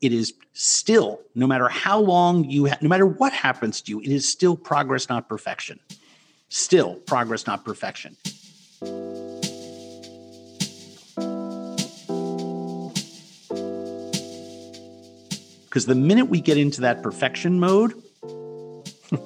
[0.00, 4.00] it is still, no matter how long you, ha- no matter what happens to you,
[4.00, 5.80] it is still progress, not perfection.
[6.48, 8.16] Still progress, not perfection.
[15.64, 17.94] Because the minute we get into that perfection mode,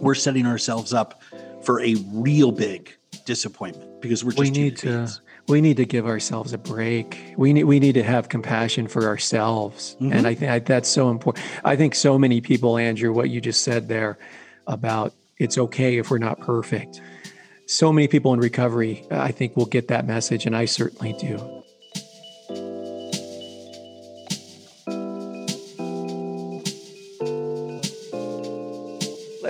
[0.01, 1.23] we're setting ourselves up
[1.63, 2.93] for a real big
[3.25, 5.09] disappointment because we're just we need to
[5.49, 7.35] we need to give ourselves a break.
[7.37, 10.13] We need we need to have compassion for ourselves, Mhm.
[10.15, 11.45] and I think that's so important.
[11.65, 14.19] I think so many people, Andrew, what you just said there
[14.67, 17.01] about it's okay if we're not perfect.
[17.67, 21.56] So many people in recovery, I think, will get that message, and I certainly do.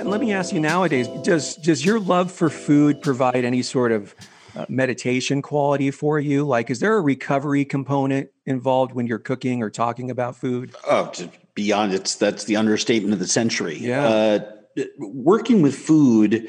[0.06, 3.90] Let let me ask you nowadays does does your love for food provide any sort
[3.92, 4.14] of
[4.54, 9.62] uh, meditation quality for you like is there a recovery component involved when you're cooking
[9.62, 11.12] or talking about food Oh,
[11.56, 13.78] beyond it's that's the understatement of the century.
[13.78, 14.06] Yeah.
[14.06, 14.38] Uh,
[14.98, 16.48] working with food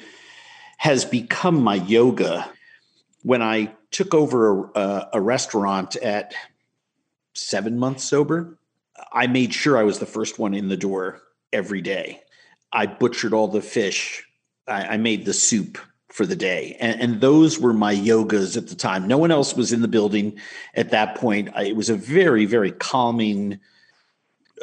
[0.78, 2.48] has become my yoga.
[3.24, 6.36] When I took over a, a restaurant at
[7.34, 8.60] seven months sober,
[9.12, 12.22] I made sure I was the first one in the door every day.
[12.72, 14.24] I butchered all the fish.
[14.68, 15.78] I, I made the soup
[16.10, 16.76] for the day.
[16.80, 19.08] And, and those were my yogas at the time.
[19.08, 20.38] No one else was in the building
[20.74, 21.50] at that point.
[21.54, 23.60] I, it was a very, very calming,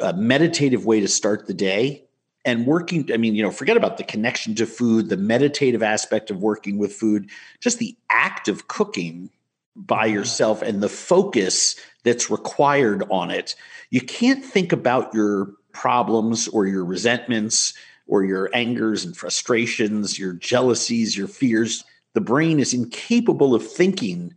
[0.01, 2.03] uh, meditative way to start the day.
[2.43, 6.29] And working, I mean, you know, forget about the connection to food, the meditative aspect
[6.29, 7.29] of working with food,
[7.59, 9.31] just the act of cooking
[9.75, 13.55] by yourself and the focus that's required on it.
[13.89, 17.73] You can't think about your problems or your resentments
[18.07, 21.83] or your angers and frustrations, your jealousies, your fears.
[22.13, 24.33] The brain is incapable of thinking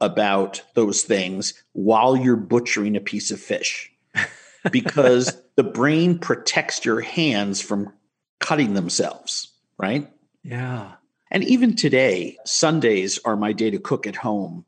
[0.00, 3.90] about those things while you're butchering a piece of fish
[4.72, 7.92] because the brain protects your hands from
[8.40, 10.10] cutting themselves, right?
[10.42, 10.92] yeah
[11.30, 14.64] And even today, Sundays are my day to cook at home.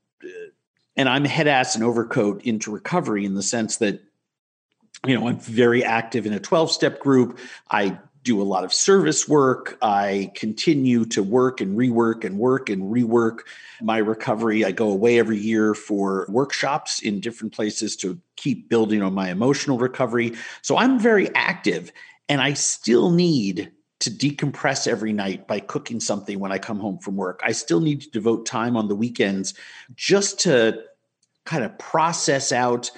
[0.96, 4.00] And I'm head ass and overcoat into recovery in the sense that,
[5.04, 7.40] you know, I'm very active in a 12 step group.
[7.68, 9.76] I do a lot of service work.
[9.82, 13.40] I continue to work and rework and work and rework
[13.82, 14.64] my recovery.
[14.64, 19.30] I go away every year for workshops in different places to keep building on my
[19.30, 20.32] emotional recovery.
[20.62, 21.92] So I'm very active
[22.28, 23.70] and I still need
[24.00, 27.40] to decompress every night by cooking something when I come home from work.
[27.44, 29.54] I still need to devote time on the weekends
[29.94, 30.82] just to
[31.44, 32.90] kind of process out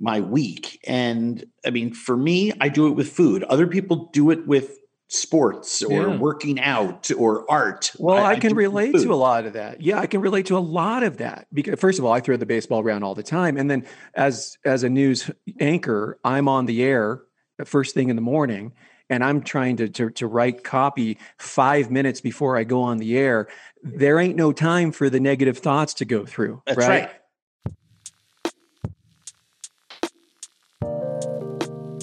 [0.00, 0.80] my week.
[0.86, 3.44] And I mean, for me, I do it with food.
[3.44, 4.78] Other people do it with
[5.08, 6.16] sports or Yeah.
[6.16, 7.92] working out or art.
[7.98, 10.56] well i, do can relate to a lot of that yeah i can relate to
[10.56, 13.22] a lot of that because first of all i throw the baseball around all the
[13.22, 15.30] time and then as as a news
[15.60, 17.20] anchor i'm on the air
[17.58, 18.72] the first thing in the morning
[19.10, 23.16] and i'm trying to, to to write copy five minutes before i go on the
[23.16, 23.46] air
[23.82, 27.10] there ain't no time for the negative thoughts to go through That's right.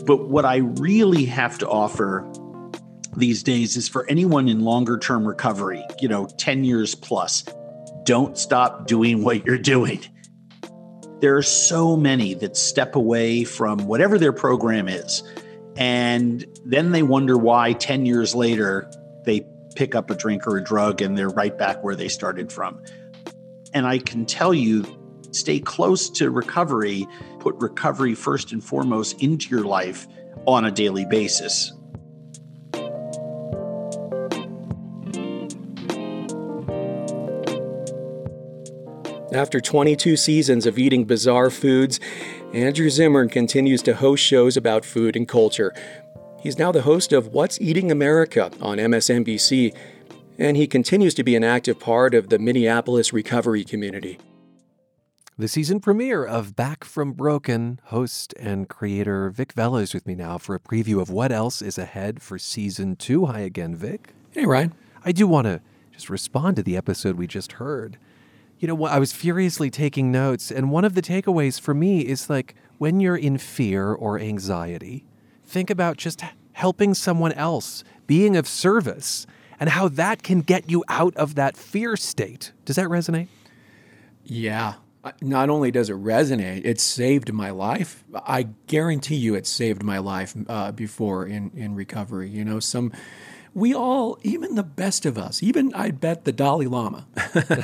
[0.05, 2.29] But what I really have to offer
[3.15, 7.43] these days is for anyone in longer term recovery, you know, 10 years plus,
[8.03, 10.01] don't stop doing what you're doing.
[11.19, 15.23] There are so many that step away from whatever their program is.
[15.77, 18.91] And then they wonder why 10 years later
[19.25, 19.45] they
[19.75, 22.81] pick up a drink or a drug and they're right back where they started from.
[23.73, 24.83] And I can tell you,
[25.31, 27.07] stay close to recovery,
[27.41, 30.07] put recovery first and foremost into your life
[30.45, 31.73] on a daily basis.
[39.33, 41.99] After 22 seasons of eating bizarre foods,
[42.53, 45.73] Andrew Zimmern continues to host shows about food and culture.
[46.41, 49.75] He's now the host of What's Eating America on MSNBC.
[50.37, 54.17] and he continues to be an active part of the Minneapolis recovery community.
[55.41, 60.13] The season premiere of Back from Broken, host and creator Vic Vela is with me
[60.13, 63.25] now for a preview of what else is ahead for season two.
[63.25, 64.13] Hi again, Vic.
[64.29, 64.71] Hey, Ryan.
[65.03, 65.59] I do want to
[65.91, 67.97] just respond to the episode we just heard.
[68.59, 72.29] You know, I was furiously taking notes, and one of the takeaways for me is
[72.29, 75.07] like when you're in fear or anxiety,
[75.43, 76.21] think about just
[76.51, 79.25] helping someone else, being of service,
[79.59, 82.51] and how that can get you out of that fear state.
[82.63, 83.27] Does that resonate?
[84.23, 84.75] Yeah.
[85.21, 88.03] Not only does it resonate, it saved my life.
[88.13, 92.29] I guarantee you it saved my life uh, before in, in recovery.
[92.29, 92.91] You know, some
[93.53, 97.05] we all, even the best of us, even I bet the Dalai Lama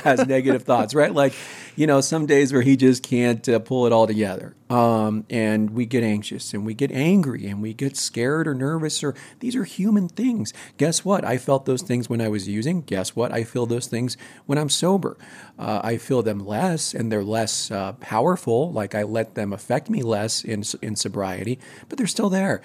[0.04, 1.12] has negative thoughts, right?
[1.14, 1.32] Like,
[1.76, 4.54] you know, some days where he just can't uh, pull it all together.
[4.68, 9.02] Um, and we get anxious and we get angry and we get scared or nervous,
[9.02, 10.52] or these are human things.
[10.76, 11.24] Guess what?
[11.24, 12.82] I felt those things when I was using.
[12.82, 13.32] Guess what?
[13.32, 15.16] I feel those things when I'm sober.
[15.58, 18.70] Uh, I feel them less and they're less uh, powerful.
[18.72, 21.58] Like I let them affect me less in, in sobriety,
[21.88, 22.60] but they're still there.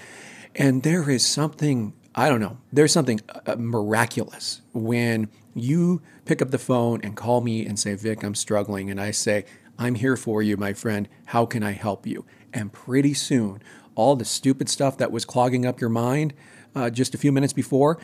[0.56, 2.58] And there is something I don't know.
[2.72, 7.96] There's something uh, miraculous when you pick up the phone and call me and say,
[7.96, 8.90] Vic, I'm struggling.
[8.90, 9.46] And I say,
[9.80, 11.10] I'm here for you, my friend.
[11.26, 12.26] How can I help you?
[12.54, 13.62] And pretty soon,
[13.96, 16.34] all the stupid stuff that was clogging up your mind
[16.76, 18.00] uh, just a few minutes before,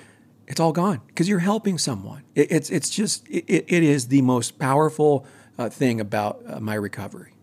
[0.48, 2.24] it's all gone because you're helping someone.
[2.36, 5.26] It, it's, it's just, it, it is the most powerful
[5.58, 7.34] uh, thing about uh, my recovery.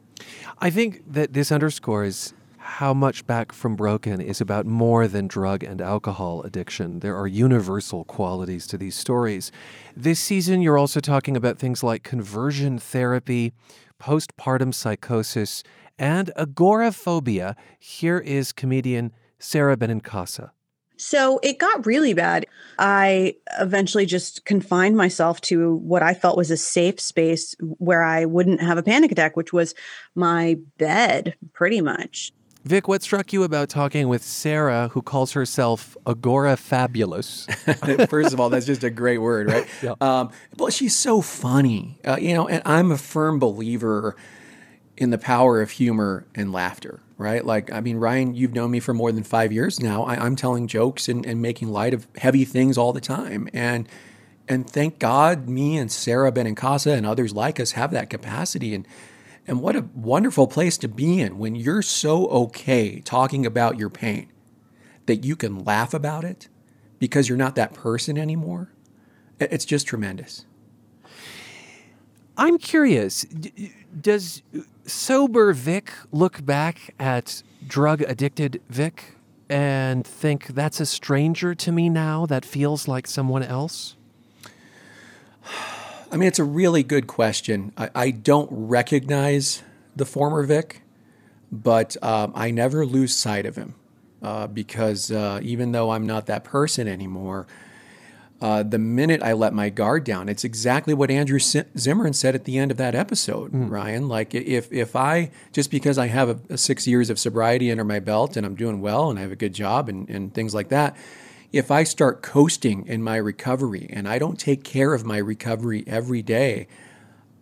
[0.58, 2.32] I think that this underscores
[2.66, 6.98] how much Back from Broken is about more than drug and alcohol addiction.
[6.98, 9.52] There are universal qualities to these stories.
[9.96, 13.52] This season, you're also talking about things like conversion therapy,
[14.00, 15.62] postpartum psychosis,
[15.98, 17.56] and agoraphobia.
[17.78, 20.50] Here is comedian Sarah Benincasa.
[20.98, 22.46] So it got really bad.
[22.78, 28.24] I eventually just confined myself to what I felt was a safe space where I
[28.24, 29.74] wouldn't have a panic attack, which was
[30.14, 32.32] my bed, pretty much.
[32.66, 37.46] Vic, what struck you about talking with Sarah, who calls herself Agorafabulous?
[38.08, 39.68] First of all, that's just a great word, right?
[39.80, 39.94] yeah.
[40.00, 44.16] Um, well, she's so funny, uh, you know, and I'm a firm believer
[44.96, 47.46] in the power of humor and laughter, right?
[47.46, 50.02] Like, I mean, Ryan, you've known me for more than five years now.
[50.02, 53.88] I, am telling jokes and, and making light of heavy things all the time, and
[54.48, 58.88] and thank God, me and Sarah Benincasa and others like us have that capacity and
[59.46, 63.90] and what a wonderful place to be in when you're so okay talking about your
[63.90, 64.30] pain
[65.06, 66.48] that you can laugh about it
[66.98, 68.70] because you're not that person anymore.
[69.38, 70.44] It's just tremendous.
[72.36, 73.24] I'm curious
[73.98, 74.42] does
[74.84, 79.16] sober Vic look back at drug addicted Vic
[79.48, 83.96] and think that's a stranger to me now that feels like someone else?
[86.10, 87.72] I mean, it's a really good question.
[87.76, 89.62] I, I don't recognize
[89.94, 90.82] the former Vic,
[91.50, 93.74] but um, I never lose sight of him
[94.22, 97.46] uh, because uh, even though I'm not that person anymore,
[98.40, 102.44] uh, the minute I let my guard down, it's exactly what Andrew Zimmern said at
[102.44, 103.70] the end of that episode, mm.
[103.70, 104.08] Ryan.
[104.08, 107.84] Like if if I just because I have a, a six years of sobriety under
[107.84, 110.54] my belt and I'm doing well and I have a good job and, and things
[110.54, 110.96] like that,
[111.52, 115.84] if I start coasting in my recovery and I don't take care of my recovery
[115.86, 116.66] every day,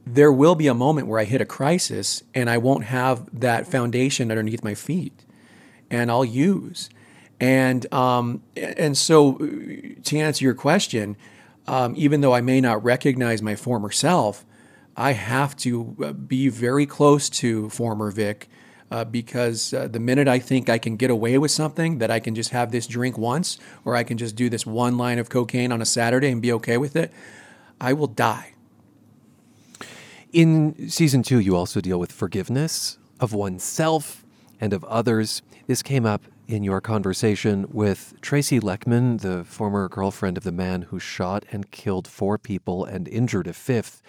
[0.06, 3.66] there will be a moment where I hit a crisis and I won't have that
[3.66, 5.24] foundation underneath my feet,
[5.90, 6.90] and I'll use.
[7.40, 11.16] And um, and so, to answer your question,
[11.66, 14.44] um, even though I may not recognize my former self,
[14.96, 18.48] I have to uh, be very close to former Vic
[18.90, 22.20] uh, because uh, the minute I think I can get away with something, that I
[22.20, 25.28] can just have this drink once, or I can just do this one line of
[25.28, 27.12] cocaine on a Saturday and be okay with it,
[27.80, 28.54] I will die.
[30.32, 34.24] In season two, you also deal with forgiveness of oneself
[34.60, 35.42] and of others.
[35.66, 40.82] This came up in your conversation with Tracy Leckman, the former girlfriend of the man
[40.82, 44.02] who shot and killed four people and injured a fifth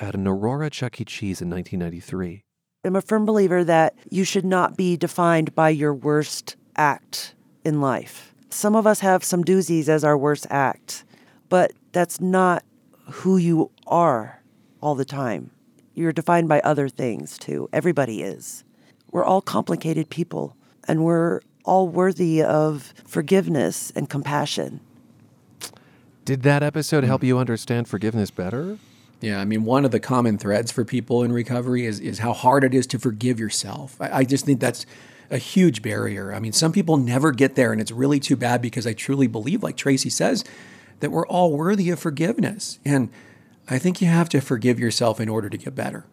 [0.00, 1.04] at an Aurora Chuck E.
[1.04, 2.44] Cheese in 1993.
[2.88, 7.82] I'm a firm believer that you should not be defined by your worst act in
[7.82, 8.32] life.
[8.48, 11.04] Some of us have some doozies as our worst act,
[11.50, 12.64] but that's not
[13.10, 14.42] who you are
[14.80, 15.50] all the time.
[15.92, 17.68] You're defined by other things too.
[17.74, 18.64] Everybody is.
[19.10, 24.80] We're all complicated people, and we're all worthy of forgiveness and compassion.
[26.24, 28.78] Did that episode help you understand forgiveness better?
[29.20, 32.32] Yeah, I mean, one of the common threads for people in recovery is, is how
[32.32, 34.00] hard it is to forgive yourself.
[34.00, 34.86] I, I just think that's
[35.30, 36.32] a huge barrier.
[36.32, 39.26] I mean, some people never get there, and it's really too bad because I truly
[39.26, 40.44] believe, like Tracy says,
[41.00, 42.78] that we're all worthy of forgiveness.
[42.84, 43.10] And
[43.68, 46.06] I think you have to forgive yourself in order to get better.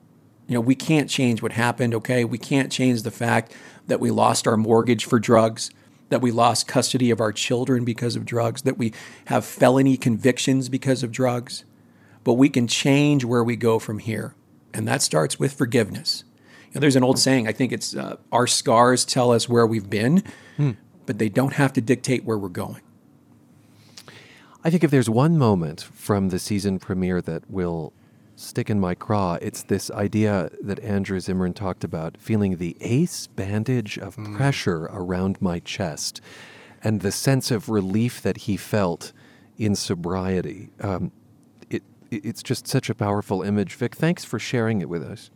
[0.47, 2.25] You know, we can't change what happened, okay?
[2.25, 3.53] We can't change the fact
[3.87, 5.71] that we lost our mortgage for drugs,
[6.09, 8.93] that we lost custody of our children because of drugs, that we
[9.25, 11.65] have felony convictions because of drugs.
[12.25, 14.35] But we can change where we go from here.
[14.73, 16.25] And that starts with forgiveness.
[16.67, 19.65] You know, there's an old saying, I think it's uh, our scars tell us where
[19.65, 20.21] we've been,
[20.57, 20.71] hmm.
[21.05, 22.81] but they don't have to dictate where we're going.
[24.65, 27.93] I think if there's one moment from the season premiere that will
[28.35, 33.27] stick in my craw, it's this idea that Andrew Zimmern talked about feeling the ace
[33.27, 34.35] bandage of mm.
[34.35, 36.19] pressure around my chest
[36.83, 39.13] and the sense of relief that he felt
[39.57, 40.71] in sobriety.
[40.81, 41.11] Um,
[42.23, 43.75] it's just such a powerful image.
[43.75, 45.29] Vic, thanks for sharing it with us.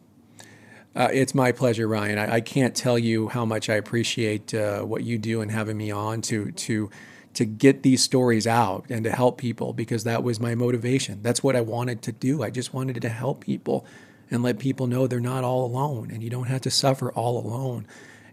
[0.95, 2.17] Uh, it's my pleasure, Ryan.
[2.17, 5.77] I, I, can't tell you how much I appreciate uh, what you do and having
[5.77, 6.89] me on to to
[7.35, 11.21] to get these stories out and to help people because that was my motivation.
[11.21, 12.41] That's what I wanted to do.
[12.41, 13.85] I just wanted to help people
[14.31, 17.37] and let people know they're not all alone and you don't have to suffer all
[17.37, 17.87] alone.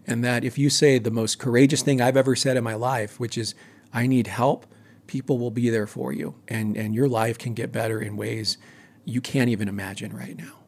[0.05, 3.19] And that if you say the most courageous thing I've ever said in my life,
[3.19, 3.53] which is,
[3.93, 4.65] I need help,
[5.07, 6.35] people will be there for you.
[6.47, 8.57] And, and your life can get better in ways
[9.05, 10.59] you can't even imagine right now.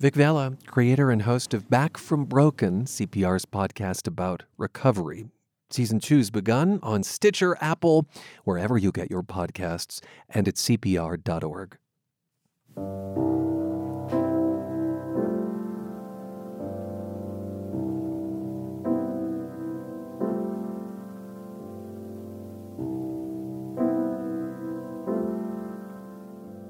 [0.00, 5.26] Vic Vela, creator and host of Back from Broken, CPR's podcast about recovery.
[5.70, 8.06] Season two's begun on Stitcher, Apple,
[8.44, 11.78] wherever you get your podcasts, and at CPR.org.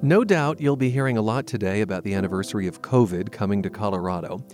[0.05, 3.71] No doubt you'll be hearing a lot today about the anniversary of COVID coming to
[3.71, 4.45] Colorado,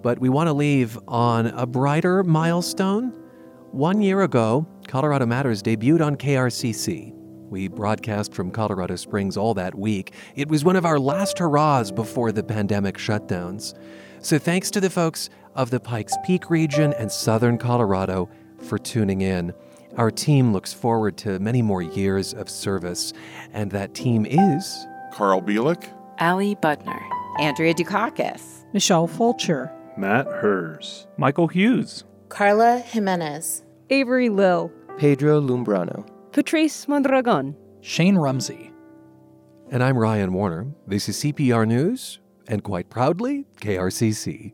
[0.00, 3.10] but we want to leave on a brighter milestone
[3.72, 7.12] one year ago, Colorado Matters debuted on KRCC.
[7.50, 10.14] We broadcast from Colorado Springs all that week.
[10.36, 13.76] It was one of our last hurrahs before the pandemic shutdowns.
[14.20, 18.30] So thanks to the folks of the Pikes Peak region and southern Colorado
[18.60, 19.52] for tuning in.
[19.96, 23.12] Our team looks forward to many more years of service,
[23.52, 27.00] and that team is Carl Bielek, Ali Budner,
[27.38, 36.88] Andrea Dukakis, Michelle Fulcher, Matt Hers, Michael Hughes, Carla Jimenez, Avery Lill, Pedro Lumbrano, Patrice
[36.88, 38.70] Mondragon, Shane Rumsey.
[39.70, 40.66] And I'm Ryan Warner.
[40.86, 44.52] This is CPR News, and quite proudly, KRCC.